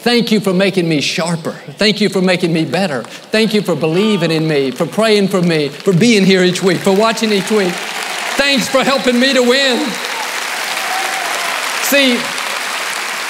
Thank 0.01 0.31
you 0.31 0.39
for 0.39 0.53
making 0.53 0.89
me 0.89 0.99
sharper. 0.99 1.51
Thank 1.51 2.01
you 2.01 2.09
for 2.09 2.23
making 2.23 2.51
me 2.51 2.65
better. 2.65 3.03
Thank 3.03 3.53
you 3.53 3.61
for 3.61 3.75
believing 3.75 4.31
in 4.31 4.47
me, 4.47 4.71
for 4.71 4.87
praying 4.87 5.27
for 5.27 5.41
me, 5.43 5.69
for 5.69 5.93
being 5.93 6.25
here 6.25 6.43
each 6.43 6.63
week, 6.63 6.79
for 6.79 6.95
watching 6.95 7.31
each 7.31 7.51
week. 7.51 7.73
Thanks 8.37 8.67
for 8.67 8.83
helping 8.83 9.19
me 9.19 9.33
to 9.33 9.41
win. 9.41 9.77
See, 11.83 12.19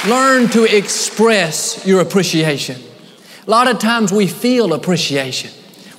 Learn 0.08 0.48
to 0.48 0.64
express 0.64 1.86
your 1.86 2.00
appreciation. 2.00 2.80
A 3.46 3.50
lot 3.50 3.68
of 3.68 3.78
times 3.78 4.12
we 4.12 4.26
feel 4.26 4.72
appreciation. 4.72 5.50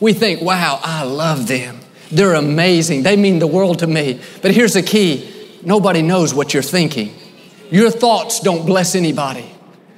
We 0.01 0.11
think, 0.11 0.41
wow, 0.41 0.79
I 0.83 1.03
love 1.03 1.47
them. 1.47 1.79
They're 2.11 2.33
amazing. 2.33 3.03
They 3.03 3.15
mean 3.15 3.39
the 3.39 3.47
world 3.47 3.79
to 3.79 3.87
me. 3.87 4.19
But 4.41 4.51
here's 4.51 4.73
the 4.73 4.83
key 4.83 5.29
nobody 5.63 6.01
knows 6.01 6.33
what 6.33 6.53
you're 6.53 6.61
thinking. 6.61 7.15
Your 7.71 7.89
thoughts 7.89 8.41
don't 8.41 8.65
bless 8.65 8.93
anybody. 8.93 9.49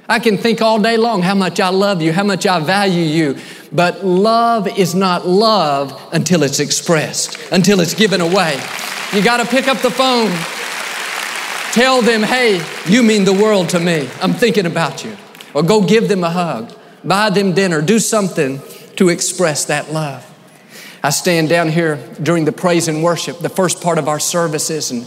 I 0.08 0.20
can 0.20 0.38
think 0.38 0.62
all 0.62 0.80
day 0.80 0.96
long 0.96 1.22
how 1.22 1.34
much 1.34 1.58
I 1.58 1.70
love 1.70 2.00
you, 2.00 2.12
how 2.12 2.22
much 2.22 2.46
I 2.46 2.60
value 2.60 3.02
you, 3.02 3.36
but 3.72 4.04
love 4.04 4.78
is 4.78 4.94
not 4.94 5.26
love 5.26 6.00
until 6.12 6.44
it's 6.44 6.60
expressed, 6.60 7.38
until 7.50 7.80
it's 7.80 7.94
given 7.94 8.20
away. 8.20 8.54
You 9.12 9.22
got 9.22 9.38
to 9.38 9.46
pick 9.46 9.66
up 9.66 9.78
the 9.78 9.90
phone. 9.90 10.30
Tell 11.76 12.00
them, 12.00 12.22
hey, 12.22 12.64
you 12.86 13.02
mean 13.02 13.26
the 13.26 13.34
world 13.34 13.68
to 13.68 13.78
me. 13.78 14.08
I'm 14.22 14.32
thinking 14.32 14.64
about 14.64 15.04
you. 15.04 15.14
Or 15.52 15.62
go 15.62 15.82
give 15.82 16.08
them 16.08 16.24
a 16.24 16.30
hug, 16.30 16.72
buy 17.04 17.28
them 17.28 17.52
dinner, 17.52 17.82
do 17.82 17.98
something 17.98 18.62
to 18.96 19.10
express 19.10 19.66
that 19.66 19.92
love. 19.92 20.24
I 21.02 21.10
stand 21.10 21.50
down 21.50 21.68
here 21.68 21.96
during 22.22 22.46
the 22.46 22.52
praise 22.52 22.88
and 22.88 23.02
worship, 23.04 23.40
the 23.40 23.50
first 23.50 23.82
part 23.82 23.98
of 23.98 24.08
our 24.08 24.18
services, 24.18 24.90
and 24.90 25.06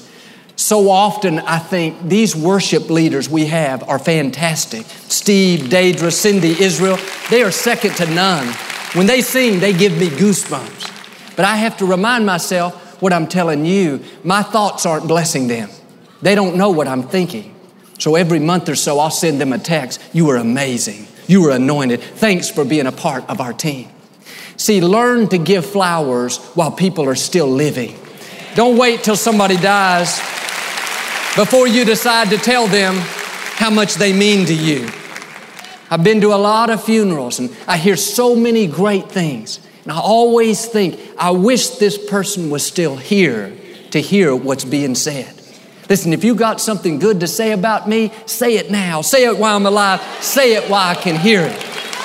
so 0.57 0.91
often 0.91 1.39
I 1.39 1.57
think 1.57 2.07
these 2.07 2.35
worship 2.35 2.91
leaders 2.91 3.27
we 3.27 3.47
have 3.47 3.81
are 3.89 3.97
fantastic. 3.97 4.85
Steve, 4.85 5.71
Deidre, 5.71 6.13
Cindy, 6.13 6.51
Israel, 6.61 6.99
they 7.31 7.41
are 7.41 7.49
second 7.49 7.95
to 7.95 8.05
none. 8.13 8.45
When 8.93 9.07
they 9.07 9.21
sing, 9.23 9.59
they 9.59 9.73
give 9.73 9.97
me 9.97 10.09
goosebumps. 10.09 11.35
But 11.35 11.45
I 11.45 11.55
have 11.55 11.77
to 11.77 11.87
remind 11.87 12.27
myself 12.27 13.01
what 13.01 13.11
I'm 13.11 13.25
telling 13.25 13.65
you, 13.65 14.03
my 14.23 14.43
thoughts 14.43 14.85
aren't 14.85 15.07
blessing 15.07 15.47
them. 15.47 15.71
They 16.21 16.35
don't 16.35 16.57
know 16.57 16.69
what 16.69 16.87
I'm 16.87 17.03
thinking. 17.03 17.55
So 17.97 18.15
every 18.15 18.39
month 18.39 18.69
or 18.69 18.75
so, 18.75 18.99
I'll 18.99 19.11
send 19.11 19.41
them 19.41 19.53
a 19.53 19.59
text. 19.59 20.01
You 20.13 20.29
are 20.29 20.37
amazing. 20.37 21.07
You 21.27 21.45
are 21.47 21.51
anointed. 21.51 22.01
Thanks 22.01 22.49
for 22.49 22.65
being 22.65 22.87
a 22.87 22.91
part 22.91 23.29
of 23.29 23.41
our 23.41 23.53
team. 23.53 23.89
See, 24.57 24.81
learn 24.81 25.29
to 25.29 25.37
give 25.37 25.65
flowers 25.65 26.37
while 26.55 26.71
people 26.71 27.07
are 27.07 27.15
still 27.15 27.47
living. 27.47 27.97
Don't 28.55 28.77
wait 28.77 29.03
till 29.03 29.15
somebody 29.15 29.55
dies 29.57 30.17
before 31.35 31.67
you 31.67 31.85
decide 31.85 32.29
to 32.31 32.37
tell 32.37 32.67
them 32.67 32.95
how 32.95 33.69
much 33.69 33.95
they 33.95 34.11
mean 34.11 34.45
to 34.47 34.53
you. 34.53 34.89
I've 35.89 36.03
been 36.03 36.21
to 36.21 36.33
a 36.33 36.35
lot 36.35 36.69
of 36.69 36.83
funerals 36.83 37.39
and 37.39 37.55
I 37.67 37.77
hear 37.77 37.95
so 37.95 38.35
many 38.35 38.67
great 38.67 39.09
things. 39.09 39.59
And 39.83 39.91
I 39.91 39.99
always 39.99 40.65
think, 40.65 40.99
I 41.17 41.31
wish 41.31 41.69
this 41.71 41.97
person 42.09 42.49
was 42.49 42.65
still 42.65 42.95
here 42.95 43.55
to 43.91 44.01
hear 44.01 44.35
what's 44.35 44.65
being 44.65 44.95
said. 44.95 45.38
Listen, 45.89 46.13
if 46.13 46.23
you 46.23 46.35
got 46.35 46.61
something 46.61 46.99
good 46.99 47.21
to 47.21 47.27
say 47.27 47.51
about 47.51 47.89
me, 47.89 48.13
say 48.27 48.57
it 48.57 48.69
now. 48.69 49.01
Say 49.01 49.25
it 49.25 49.37
while 49.37 49.55
I'm 49.55 49.65
alive. 49.65 49.99
Say 50.21 50.53
it 50.53 50.69
while 50.69 50.87
I 50.87 50.93
can 50.93 51.15
hear 51.15 51.41
it. 51.41 51.55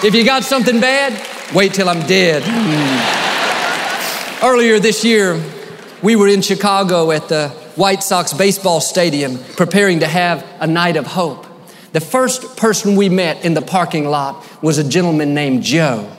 If 0.03 0.15
you 0.15 0.25
got 0.25 0.43
something 0.43 0.81
bad, 0.81 1.13
wait 1.55 1.75
till 1.75 1.91
I'm 1.91 2.07
dead. 2.07 2.43
Mm. 2.43 4.43
Earlier 4.43 4.81
this 4.81 5.05
year, 5.05 5.39
we 6.03 6.17
were 6.17 6.29
in 6.29 6.41
Chicago 6.41 7.11
at 7.11 7.29
the 7.29 7.51
White 7.77 8.03
Sox 8.03 8.33
baseball 8.33 8.81
stadium 8.81 9.39
preparing 9.57 10.01
to 10.01 10.07
have 10.07 10.47
a 10.61 10.67
night 10.67 10.97
of 10.97 11.07
hope. 11.07 11.47
The 11.93 12.01
first 12.01 12.57
person 12.57 12.97
we 12.97 13.11
met 13.11 13.45
in 13.45 13.53
the 13.53 13.63
parking 13.63 14.07
lot 14.07 14.47
was 14.63 14.79
a 14.79 14.89
gentleman 14.89 15.35
named 15.35 15.63
Joe. 15.63 16.11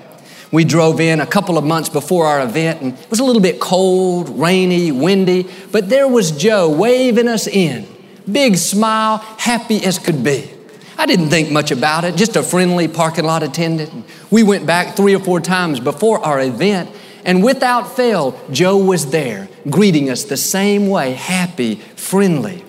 We 0.52 0.64
drove 0.64 1.00
in 1.00 1.20
a 1.20 1.26
couple 1.26 1.58
of 1.58 1.64
months 1.64 1.90
before 1.90 2.26
our 2.26 2.42
event 2.42 2.82
and 2.82 2.94
it 2.98 3.10
was 3.10 3.20
a 3.20 3.24
little 3.24 3.42
bit 3.42 3.60
cold, 3.60 4.30
rainy, 4.30 4.92
windy, 4.92 5.50
but 5.72 5.90
there 5.90 6.08
was 6.08 6.32
Joe 6.32 6.70
waving 6.70 7.28
us 7.28 7.48
in. 7.48 7.88
Big 8.32 8.58
smile, 8.58 9.18
happy 9.18 9.84
as 9.84 10.00
could 10.00 10.24
be. 10.24 10.50
I 10.98 11.06
didn't 11.06 11.30
think 11.30 11.52
much 11.52 11.72
about 11.72 12.06
it, 12.06 12.16
just 12.16 12.36
a 12.36 12.44
friendly 12.44 12.88
parking 12.88 13.26
lot 13.26 13.44
attendant. 13.44 14.06
We 14.32 14.44
went 14.44 14.66
back 14.66 14.96
three 14.96 15.14
or 15.14 15.20
four 15.20 15.42
times 15.42 15.80
before 15.80 16.20
our 16.20 16.40
event 16.40 16.90
and 17.26 17.44
without 17.44 17.96
fail, 17.96 18.40
Joe 18.52 18.78
was 18.78 19.10
there, 19.10 19.50
greeting 19.70 20.12
us 20.12 20.26
the 20.26 20.38
same 20.38 20.88
way, 20.88 21.14
happy, 21.14 21.76
friendly. 21.76 22.60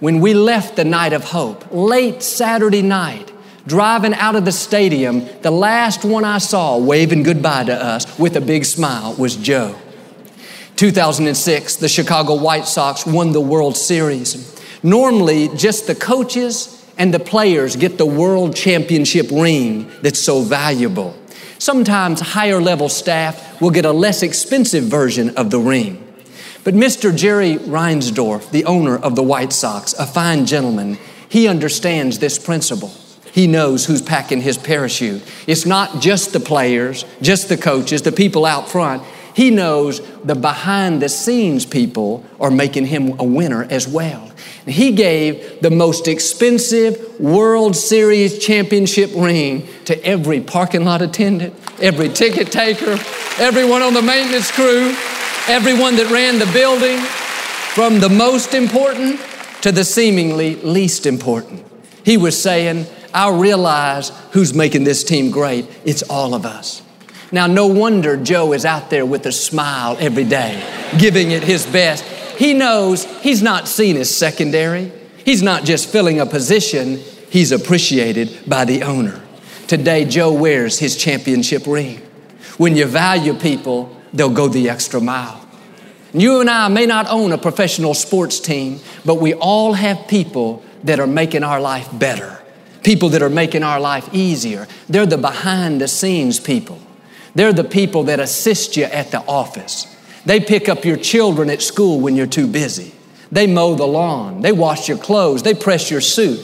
When 0.00 0.20
we 0.20 0.34
left 0.34 0.76
the 0.76 0.84
night 0.84 1.14
of 1.14 1.24
hope, 1.24 1.64
late 1.70 2.22
Saturday 2.22 2.82
night, 2.82 3.32
driving 3.66 4.14
out 4.14 4.36
of 4.36 4.44
the 4.44 4.52
stadium, 4.52 5.26
the 5.42 5.50
last 5.50 6.04
one 6.04 6.24
I 6.24 6.38
saw 6.38 6.78
waving 6.78 7.22
goodbye 7.22 7.64
to 7.64 7.74
us 7.74 8.18
with 8.18 8.36
a 8.36 8.40
big 8.40 8.64
smile 8.64 9.14
was 9.14 9.36
Joe. 9.36 9.76
2006, 10.76 11.76
the 11.76 11.88
Chicago 11.88 12.34
White 12.34 12.66
Sox 12.66 13.06
won 13.06 13.32
the 13.32 13.40
World 13.40 13.76
Series. 13.76 14.60
Normally, 14.82 15.48
just 15.56 15.86
the 15.86 15.94
coaches 15.94 16.84
and 16.98 17.12
the 17.12 17.18
players 17.18 17.76
get 17.76 17.98
the 17.98 18.06
World 18.06 18.54
Championship 18.54 19.30
ring 19.30 19.90
that's 20.02 20.18
so 20.18 20.42
valuable. 20.42 21.16
Sometimes 21.58 22.20
higher 22.20 22.60
level 22.60 22.88
staff 22.88 23.60
will 23.60 23.70
get 23.70 23.86
a 23.86 23.92
less 23.92 24.22
expensive 24.22 24.84
version 24.84 25.30
of 25.36 25.50
the 25.50 25.58
ring. 25.58 26.02
But 26.62 26.74
Mr. 26.74 27.16
Jerry 27.16 27.56
Reinsdorf, 27.56 28.50
the 28.50 28.64
owner 28.66 28.98
of 28.98 29.16
the 29.16 29.22
White 29.22 29.52
Sox, 29.52 29.94
a 29.94 30.06
fine 30.06 30.44
gentleman, 30.44 30.98
he 31.28 31.48
understands 31.48 32.18
this 32.18 32.38
principle. 32.38 32.92
He 33.36 33.46
knows 33.46 33.84
who's 33.84 34.00
packing 34.00 34.40
his 34.40 34.56
parachute. 34.56 35.22
It's 35.46 35.66
not 35.66 36.00
just 36.00 36.32
the 36.32 36.40
players, 36.40 37.04
just 37.20 37.50
the 37.50 37.58
coaches, 37.58 38.00
the 38.00 38.10
people 38.10 38.46
out 38.46 38.66
front. 38.66 39.02
He 39.34 39.50
knows 39.50 40.00
the 40.24 40.34
behind 40.34 41.02
the 41.02 41.10
scenes 41.10 41.66
people 41.66 42.24
are 42.40 42.50
making 42.50 42.86
him 42.86 43.20
a 43.20 43.24
winner 43.24 43.64
as 43.64 43.86
well. 43.86 44.32
He 44.64 44.92
gave 44.92 45.60
the 45.60 45.70
most 45.70 46.08
expensive 46.08 47.20
World 47.20 47.76
Series 47.76 48.38
championship 48.38 49.10
ring 49.14 49.68
to 49.84 50.02
every 50.02 50.40
parking 50.40 50.86
lot 50.86 51.02
attendant, 51.02 51.54
every 51.78 52.08
ticket 52.08 52.50
taker, 52.50 52.98
everyone 53.38 53.82
on 53.82 53.92
the 53.92 54.00
maintenance 54.00 54.50
crew, 54.50 54.96
everyone 55.46 55.96
that 55.96 56.10
ran 56.10 56.38
the 56.38 56.50
building, 56.54 56.96
from 57.74 58.00
the 58.00 58.08
most 58.08 58.54
important 58.54 59.20
to 59.60 59.72
the 59.72 59.84
seemingly 59.84 60.54
least 60.54 61.04
important. 61.04 61.62
He 62.02 62.16
was 62.16 62.40
saying, 62.40 62.86
I 63.16 63.30
realize 63.30 64.10
who's 64.32 64.52
making 64.52 64.84
this 64.84 65.02
team 65.02 65.30
great. 65.30 65.66
It's 65.86 66.02
all 66.02 66.34
of 66.34 66.44
us. 66.44 66.82
Now, 67.32 67.46
no 67.46 67.66
wonder 67.66 68.18
Joe 68.18 68.52
is 68.52 68.66
out 68.66 68.90
there 68.90 69.06
with 69.06 69.24
a 69.24 69.32
smile 69.32 69.96
every 69.98 70.24
day, 70.24 70.62
giving 70.98 71.30
it 71.30 71.42
his 71.42 71.64
best. 71.64 72.04
He 72.38 72.52
knows 72.52 73.06
he's 73.22 73.42
not 73.42 73.68
seen 73.68 73.96
as 73.96 74.14
secondary. 74.14 74.92
He's 75.24 75.42
not 75.42 75.64
just 75.64 75.88
filling 75.88 76.20
a 76.20 76.26
position, 76.26 76.98
he's 77.30 77.52
appreciated 77.52 78.38
by 78.46 78.66
the 78.66 78.82
owner. 78.82 79.22
Today, 79.66 80.04
Joe 80.04 80.32
wears 80.34 80.78
his 80.78 80.94
championship 80.94 81.66
ring. 81.66 82.02
When 82.58 82.76
you 82.76 82.84
value 82.84 83.32
people, 83.32 83.96
they'll 84.12 84.28
go 84.28 84.46
the 84.46 84.68
extra 84.68 85.00
mile. 85.00 85.42
You 86.12 86.40
and 86.42 86.50
I 86.50 86.68
may 86.68 86.84
not 86.84 87.06
own 87.08 87.32
a 87.32 87.38
professional 87.38 87.94
sports 87.94 88.40
team, 88.40 88.78
but 89.06 89.14
we 89.16 89.32
all 89.32 89.72
have 89.72 90.06
people 90.06 90.62
that 90.84 91.00
are 91.00 91.06
making 91.06 91.44
our 91.44 91.60
life 91.60 91.88
better, 91.98 92.38
people 92.86 93.08
that 93.08 93.20
are 93.20 93.28
making 93.28 93.64
our 93.64 93.80
life 93.80 94.08
easier. 94.12 94.68
They're 94.88 95.06
the 95.06 95.18
behind 95.18 95.80
the 95.80 95.88
scenes 95.88 96.38
people. 96.38 96.80
They're 97.34 97.52
the 97.52 97.64
people 97.64 98.04
that 98.04 98.20
assist 98.20 98.76
you 98.76 98.84
at 98.84 99.10
the 99.10 99.22
office. 99.22 99.92
They 100.24 100.38
pick 100.38 100.68
up 100.68 100.84
your 100.84 100.96
children 100.96 101.50
at 101.50 101.62
school 101.62 101.98
when 101.98 102.14
you're 102.14 102.28
too 102.28 102.46
busy. 102.46 102.94
They 103.32 103.48
mow 103.48 103.74
the 103.74 103.88
lawn. 103.88 104.40
They 104.40 104.52
wash 104.52 104.88
your 104.88 104.98
clothes. 104.98 105.42
They 105.42 105.52
press 105.52 105.90
your 105.90 106.00
suit. 106.00 106.38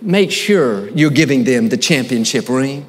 Make 0.00 0.30
sure 0.30 0.88
you're 0.88 1.10
giving 1.10 1.44
them 1.44 1.68
the 1.68 1.76
championship 1.76 2.48
ring. 2.48 2.86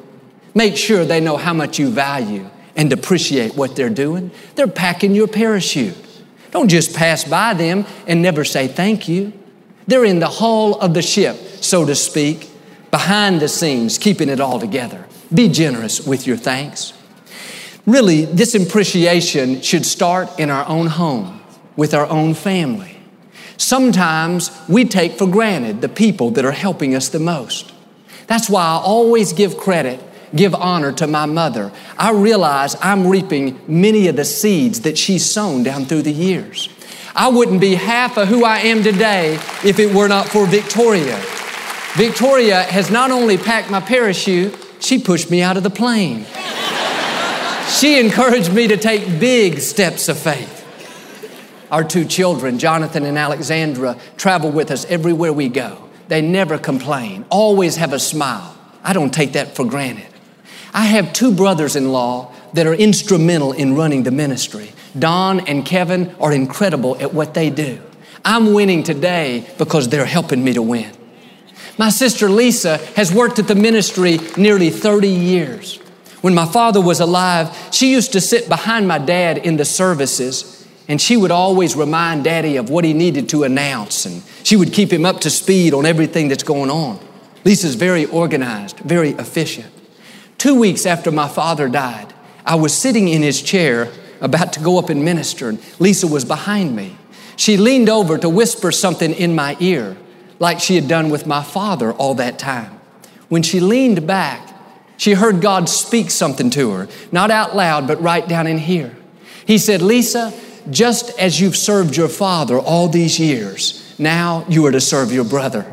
Make 0.55 0.77
sure 0.77 1.03
they 1.03 1.19
know 1.19 1.35
how 1.35 1.53
much 1.53 1.77
you 1.77 1.89
value 1.89 2.49
and 2.77 2.93
appreciate 2.93 3.57
what 3.57 3.75
they're 3.75 3.89
doing. 3.89 4.31
They're 4.55 4.65
packing 4.65 5.13
your 5.13 5.27
parachute. 5.27 5.97
Don't 6.51 6.69
just 6.69 6.95
pass 6.95 7.25
by 7.25 7.53
them 7.53 7.85
and 8.07 8.21
never 8.21 8.45
say 8.45 8.69
thank 8.69 9.09
you. 9.09 9.33
They're 9.87 10.05
in 10.05 10.19
the 10.19 10.29
hull 10.29 10.79
of 10.79 10.93
the 10.93 11.01
ship, 11.01 11.35
so 11.59 11.83
to 11.85 11.95
speak, 11.95 12.49
behind 12.93 13.39
the 13.39 13.47
scenes, 13.47 13.97
keeping 13.97 14.29
it 14.29 14.39
all 14.39 14.59
together. 14.59 15.03
Be 15.33 15.49
generous 15.49 16.05
with 16.05 16.27
your 16.27 16.37
thanks. 16.37 16.93
Really, 17.87 18.25
this 18.25 18.53
appreciation 18.53 19.61
should 19.61 19.83
start 19.83 20.39
in 20.39 20.51
our 20.51 20.63
own 20.67 20.85
home, 20.85 21.41
with 21.75 21.95
our 21.95 22.05
own 22.05 22.35
family. 22.35 22.95
Sometimes 23.57 24.51
we 24.69 24.85
take 24.85 25.13
for 25.13 25.25
granted 25.25 25.81
the 25.81 25.89
people 25.89 26.29
that 26.31 26.45
are 26.45 26.51
helping 26.51 26.93
us 26.93 27.09
the 27.09 27.17
most. 27.17 27.73
That's 28.27 28.47
why 28.47 28.61
I 28.61 28.75
always 28.75 29.33
give 29.33 29.57
credit, 29.57 29.99
give 30.35 30.53
honor 30.53 30.91
to 30.91 31.07
my 31.07 31.25
mother. 31.25 31.71
I 31.97 32.11
realize 32.11 32.75
I'm 32.79 33.07
reaping 33.07 33.59
many 33.67 34.07
of 34.07 34.17
the 34.17 34.23
seeds 34.23 34.81
that 34.81 34.99
she's 34.99 35.25
sown 35.27 35.63
down 35.63 35.85
through 35.85 36.03
the 36.03 36.13
years. 36.13 36.69
I 37.15 37.29
wouldn't 37.29 37.59
be 37.59 37.73
half 37.73 38.17
of 38.17 38.27
who 38.27 38.45
I 38.45 38.59
am 38.59 38.83
today 38.83 39.33
if 39.65 39.79
it 39.79 39.91
were 39.95 40.07
not 40.07 40.27
for 40.27 40.45
Victoria. 40.45 41.19
Victoria 41.95 42.63
has 42.63 42.89
not 42.89 43.11
only 43.11 43.37
packed 43.37 43.69
my 43.69 43.79
parachute, 43.79 44.57
she 44.79 44.97
pushed 44.97 45.29
me 45.29 45.43
out 45.43 45.57
of 45.57 45.63
the 45.63 45.69
plane. 45.69 46.25
She 47.69 47.99
encouraged 47.99 48.51
me 48.51 48.67
to 48.67 48.77
take 48.77 49.19
big 49.19 49.59
steps 49.59 50.09
of 50.09 50.17
faith. 50.17 50.61
Our 51.69 51.83
two 51.83 52.05
children, 52.05 52.57
Jonathan 52.57 53.05
and 53.05 53.17
Alexandra, 53.17 53.97
travel 54.17 54.51
with 54.51 54.71
us 54.71 54.85
everywhere 54.85 55.31
we 55.31 55.49
go. 55.49 55.87
They 56.07 56.21
never 56.21 56.57
complain, 56.57 57.25
always 57.29 57.75
have 57.75 57.93
a 57.93 57.99
smile. 57.99 58.57
I 58.83 58.93
don't 58.93 59.13
take 59.13 59.33
that 59.33 59.55
for 59.55 59.63
granted. 59.63 60.07
I 60.73 60.85
have 60.85 61.13
two 61.13 61.31
brothers 61.31 61.75
in 61.75 61.91
law 61.91 62.33
that 62.53 62.65
are 62.65 62.73
instrumental 62.73 63.51
in 63.51 63.75
running 63.75 64.01
the 64.01 64.11
ministry. 64.11 64.71
Don 64.97 65.41
and 65.41 65.63
Kevin 65.63 66.15
are 66.19 66.33
incredible 66.33 66.99
at 66.99 67.13
what 67.13 67.35
they 67.35 67.51
do. 67.51 67.79
I'm 68.25 68.53
winning 68.53 68.81
today 68.81 69.47
because 69.59 69.89
they're 69.89 70.05
helping 70.05 70.43
me 70.43 70.53
to 70.53 70.61
win. 70.61 70.91
My 71.77 71.89
sister 71.89 72.29
Lisa 72.29 72.77
has 72.95 73.11
worked 73.11 73.39
at 73.39 73.47
the 73.47 73.55
ministry 73.55 74.19
nearly 74.37 74.69
30 74.69 75.07
years. 75.07 75.77
When 76.21 76.35
my 76.35 76.45
father 76.45 76.79
was 76.79 76.99
alive, 76.99 77.69
she 77.71 77.91
used 77.91 78.13
to 78.13 78.21
sit 78.21 78.47
behind 78.47 78.87
my 78.87 78.99
dad 78.99 79.39
in 79.39 79.57
the 79.57 79.65
services, 79.65 80.67
and 80.87 81.01
she 81.01 81.17
would 81.17 81.31
always 81.31 81.75
remind 81.75 82.25
daddy 82.25 82.57
of 82.57 82.69
what 82.69 82.85
he 82.85 82.93
needed 82.93 83.27
to 83.29 83.43
announce, 83.43 84.05
and 84.05 84.21
she 84.43 84.55
would 84.55 84.71
keep 84.71 84.93
him 84.93 85.03
up 85.03 85.19
to 85.21 85.31
speed 85.31 85.73
on 85.73 85.85
everything 85.85 86.27
that's 86.27 86.43
going 86.43 86.69
on. 86.69 86.99
Lisa's 87.43 87.75
very 87.75 88.05
organized, 88.05 88.77
very 88.79 89.09
efficient. 89.11 89.73
Two 90.37 90.55
weeks 90.55 90.85
after 90.85 91.11
my 91.11 91.27
father 91.27 91.67
died, 91.67 92.13
I 92.45 92.55
was 92.55 92.73
sitting 92.77 93.07
in 93.07 93.21
his 93.23 93.41
chair 93.41 93.91
about 94.21 94.53
to 94.53 94.59
go 94.59 94.77
up 94.77 94.89
and 94.89 95.03
minister, 95.03 95.49
and 95.49 95.59
Lisa 95.79 96.05
was 96.05 96.23
behind 96.23 96.75
me. 96.75 96.97
She 97.35 97.57
leaned 97.57 97.89
over 97.89 98.17
to 98.19 98.29
whisper 98.29 98.71
something 98.71 99.11
in 99.13 99.33
my 99.33 99.57
ear, 99.59 99.97
like 100.39 100.59
she 100.59 100.75
had 100.75 100.87
done 100.87 101.09
with 101.09 101.25
my 101.25 101.43
father 101.43 101.91
all 101.93 102.15
that 102.15 102.39
time. 102.39 102.79
When 103.29 103.43
she 103.43 103.59
leaned 103.59 104.05
back, 104.05 104.49
she 104.97 105.13
heard 105.13 105.41
God 105.41 105.67
speak 105.69 106.11
something 106.11 106.49
to 106.51 106.71
her, 106.71 106.87
not 107.11 107.31
out 107.31 107.55
loud, 107.55 107.87
but 107.87 108.01
right 108.01 108.27
down 108.27 108.47
in 108.47 108.57
here. 108.57 108.95
He 109.45 109.57
said, 109.57 109.81
Lisa, 109.81 110.33
just 110.69 111.17
as 111.19 111.41
you've 111.41 111.57
served 111.57 111.97
your 111.97 112.07
father 112.07 112.57
all 112.57 112.87
these 112.87 113.19
years, 113.19 113.95
now 113.99 114.45
you 114.47 114.65
are 114.65 114.71
to 114.71 114.81
serve 114.81 115.11
your 115.11 115.25
brother. 115.25 115.65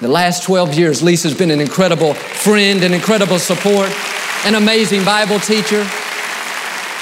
The 0.00 0.08
last 0.08 0.42
12 0.44 0.74
years, 0.74 1.02
Lisa's 1.02 1.36
been 1.36 1.50
an 1.50 1.60
incredible 1.60 2.14
friend, 2.14 2.82
an 2.82 2.92
incredible 2.92 3.38
support, 3.38 3.90
an 4.44 4.54
amazing 4.54 5.04
Bible 5.04 5.38
teacher. 5.38 5.84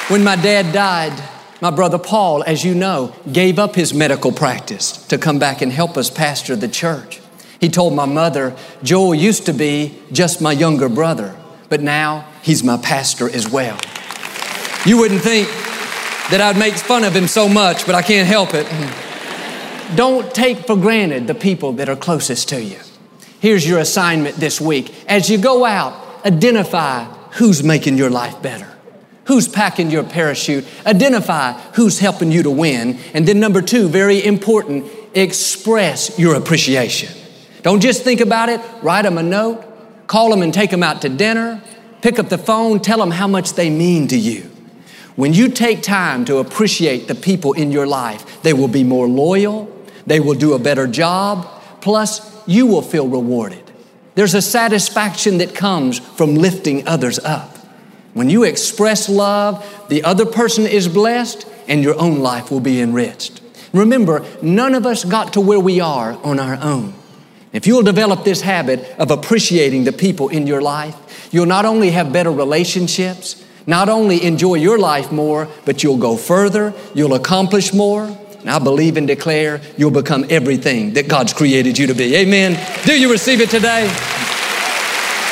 When 0.09 0.23
my 0.23 0.37
dad 0.37 0.73
died, 0.73 1.13
my 1.61 1.71
brother 1.71 1.99
Paul, 1.99 2.43
as 2.45 2.65
you 2.65 2.75
know, 2.75 3.15
gave 3.31 3.59
up 3.59 3.75
his 3.75 3.93
medical 3.93 4.33
practice 4.33 4.93
to 5.09 5.19
come 5.19 5.39
back 5.39 5.61
and 5.61 5.71
help 5.71 5.97
us 5.97 6.09
pastor 6.09 6.57
the 6.57 6.69
church. 6.69 7.21
He 7.61 7.69
told 7.69 7.95
my 7.95 8.07
mother, 8.07 8.57
Joel 8.83 9.15
used 9.15 9.47
to 9.47 9.53
be 9.53 9.99
just 10.11 10.41
my 10.41 10.53
younger 10.53 10.89
brother, 10.89 11.37
but 11.69 11.83
now 11.83 12.27
he's 12.43 12.65
my 12.65 12.79
pastor 12.79 13.29
as 13.29 13.49
well. 13.49 13.79
You 14.87 14.97
wouldn't 14.97 15.21
think 15.21 15.49
that 16.31 16.41
I'd 16.41 16.59
make 16.59 16.75
fun 16.75 17.05
of 17.05 17.15
him 17.15 17.27
so 17.27 17.49
much, 17.49 17.85
but 17.85 17.95
I 17.95 18.01
can't 18.01 18.27
help 18.27 18.51
it. 18.55 18.67
Don't 19.97 20.33
take 20.33 20.67
for 20.67 20.77
granted 20.77 21.27
the 21.27 21.35
people 21.35 21.73
that 21.75 21.89
are 21.89 21.97
closest 21.97 22.49
to 22.51 22.63
you. 22.63 22.79
Here's 23.41 23.69
your 23.69 23.81
assignment 23.81 24.37
this 24.37 24.61
week. 24.61 24.95
As 25.07 25.29
you 25.29 25.37
go 25.37 25.65
out, 25.67 26.25
identify 26.25 27.05
who's 27.33 27.63
making 27.63 27.99
your 27.99 28.11
life 28.11 28.41
better. 28.41 28.70
Who's 29.31 29.47
packing 29.47 29.93
your 29.93 30.03
parachute? 30.03 30.67
Identify 30.85 31.53
who's 31.75 32.01
helping 32.01 32.33
you 32.33 32.43
to 32.43 32.51
win. 32.51 32.99
And 33.15 33.29
then, 33.29 33.39
number 33.39 33.63
two, 33.63 33.89
very 33.89 34.25
important, 34.25 34.91
express 35.15 36.19
your 36.19 36.35
appreciation. 36.35 37.17
Don't 37.63 37.79
just 37.81 38.03
think 38.03 38.21
about 38.21 38.49
it, 38.49 38.61
write 38.83 39.03
them 39.03 39.19
a 39.19 39.23
note, 39.23 40.09
call 40.09 40.31
them 40.31 40.43
and 40.43 40.53
take 40.53 40.73
them 40.73 40.83
out 40.83 41.03
to 41.03 41.09
dinner, 41.09 41.63
pick 42.03 42.19
up 42.19 42.29
the 42.29 42.39
phone, 42.39 42.81
tell 42.81 42.99
them 42.99 43.13
how 43.13 43.29
much 43.29 43.53
they 43.53 43.71
mean 43.71 44.09
to 44.09 44.19
you. 44.19 44.51
When 45.15 45.33
you 45.33 45.49
take 45.49 45.85
time 45.85 46.25
to 46.25 46.39
appreciate 46.39 47.07
the 47.07 47.15
people 47.15 47.53
in 47.53 47.71
your 47.71 47.87
life, 47.87 48.43
they 48.43 48.53
will 48.53 48.67
be 48.67 48.83
more 48.83 49.07
loyal, 49.07 49.71
they 50.07 50.19
will 50.19 50.35
do 50.35 50.55
a 50.55 50.59
better 50.59 50.89
job, 50.89 51.47
plus, 51.81 52.37
you 52.49 52.67
will 52.67 52.83
feel 52.83 53.07
rewarded. 53.07 53.63
There's 54.17 54.35
a 54.35 54.43
satisfaction 54.43 55.39
that 55.39 55.55
comes 55.55 56.01
from 56.01 56.35
lifting 56.35 56.89
others 56.89 57.21
up. 57.21 57.59
When 58.13 58.29
you 58.29 58.43
express 58.43 59.09
love, 59.09 59.65
the 59.89 60.03
other 60.05 60.27
person 60.27 60.67
is 60.67 60.89
blessed 60.89 61.47
and 61.69 61.83
your 61.83 61.99
own 61.99 62.19
life 62.19 62.51
will 62.51 62.61
be 62.61 62.81
enriched. 62.81 63.41
Remember, 63.73 64.25
none 64.43 64.75
of 64.75 64.85
us 64.85 65.05
got 65.05 65.35
to 65.35 65.41
where 65.41 65.61
we 65.61 65.81
are 65.81 66.19
on 66.25 66.41
our 66.41 66.59
own. 66.61 66.95
If 67.53 67.67
you'll 67.67 67.83
develop 67.83 68.25
this 68.25 68.41
habit 68.41 68.81
of 68.99 69.11
appreciating 69.11 69.85
the 69.85 69.93
people 69.93 70.29
in 70.29 70.47
your 70.47 70.61
life, 70.61 70.97
you'll 71.33 71.47
not 71.47 71.65
only 71.65 71.91
have 71.91 72.13
better 72.13 72.31
relationships, 72.31 73.45
not 73.67 73.89
only 73.89 74.25
enjoy 74.25 74.55
your 74.55 74.79
life 74.79 75.13
more, 75.13 75.49
but 75.65 75.83
you'll 75.83 75.97
go 75.97 76.17
further, 76.17 76.73
you'll 76.95 77.15
accomplish 77.15 77.73
more, 77.73 78.05
and 78.41 78.51
I 78.51 78.59
believe 78.59 78.97
and 78.97 79.07
declare 79.07 79.61
you'll 79.77 79.91
become 79.91 80.25
everything 80.31 80.95
that 80.95 81.09
God's 81.09 81.33
created 81.33 81.79
you 81.79 81.87
to 81.89 81.95
be. 81.95 82.17
Amen. 82.17 82.59
Do 82.85 82.99
you 82.99 83.11
receive 83.11 83.41
it 83.41 83.51
today? 83.51 83.87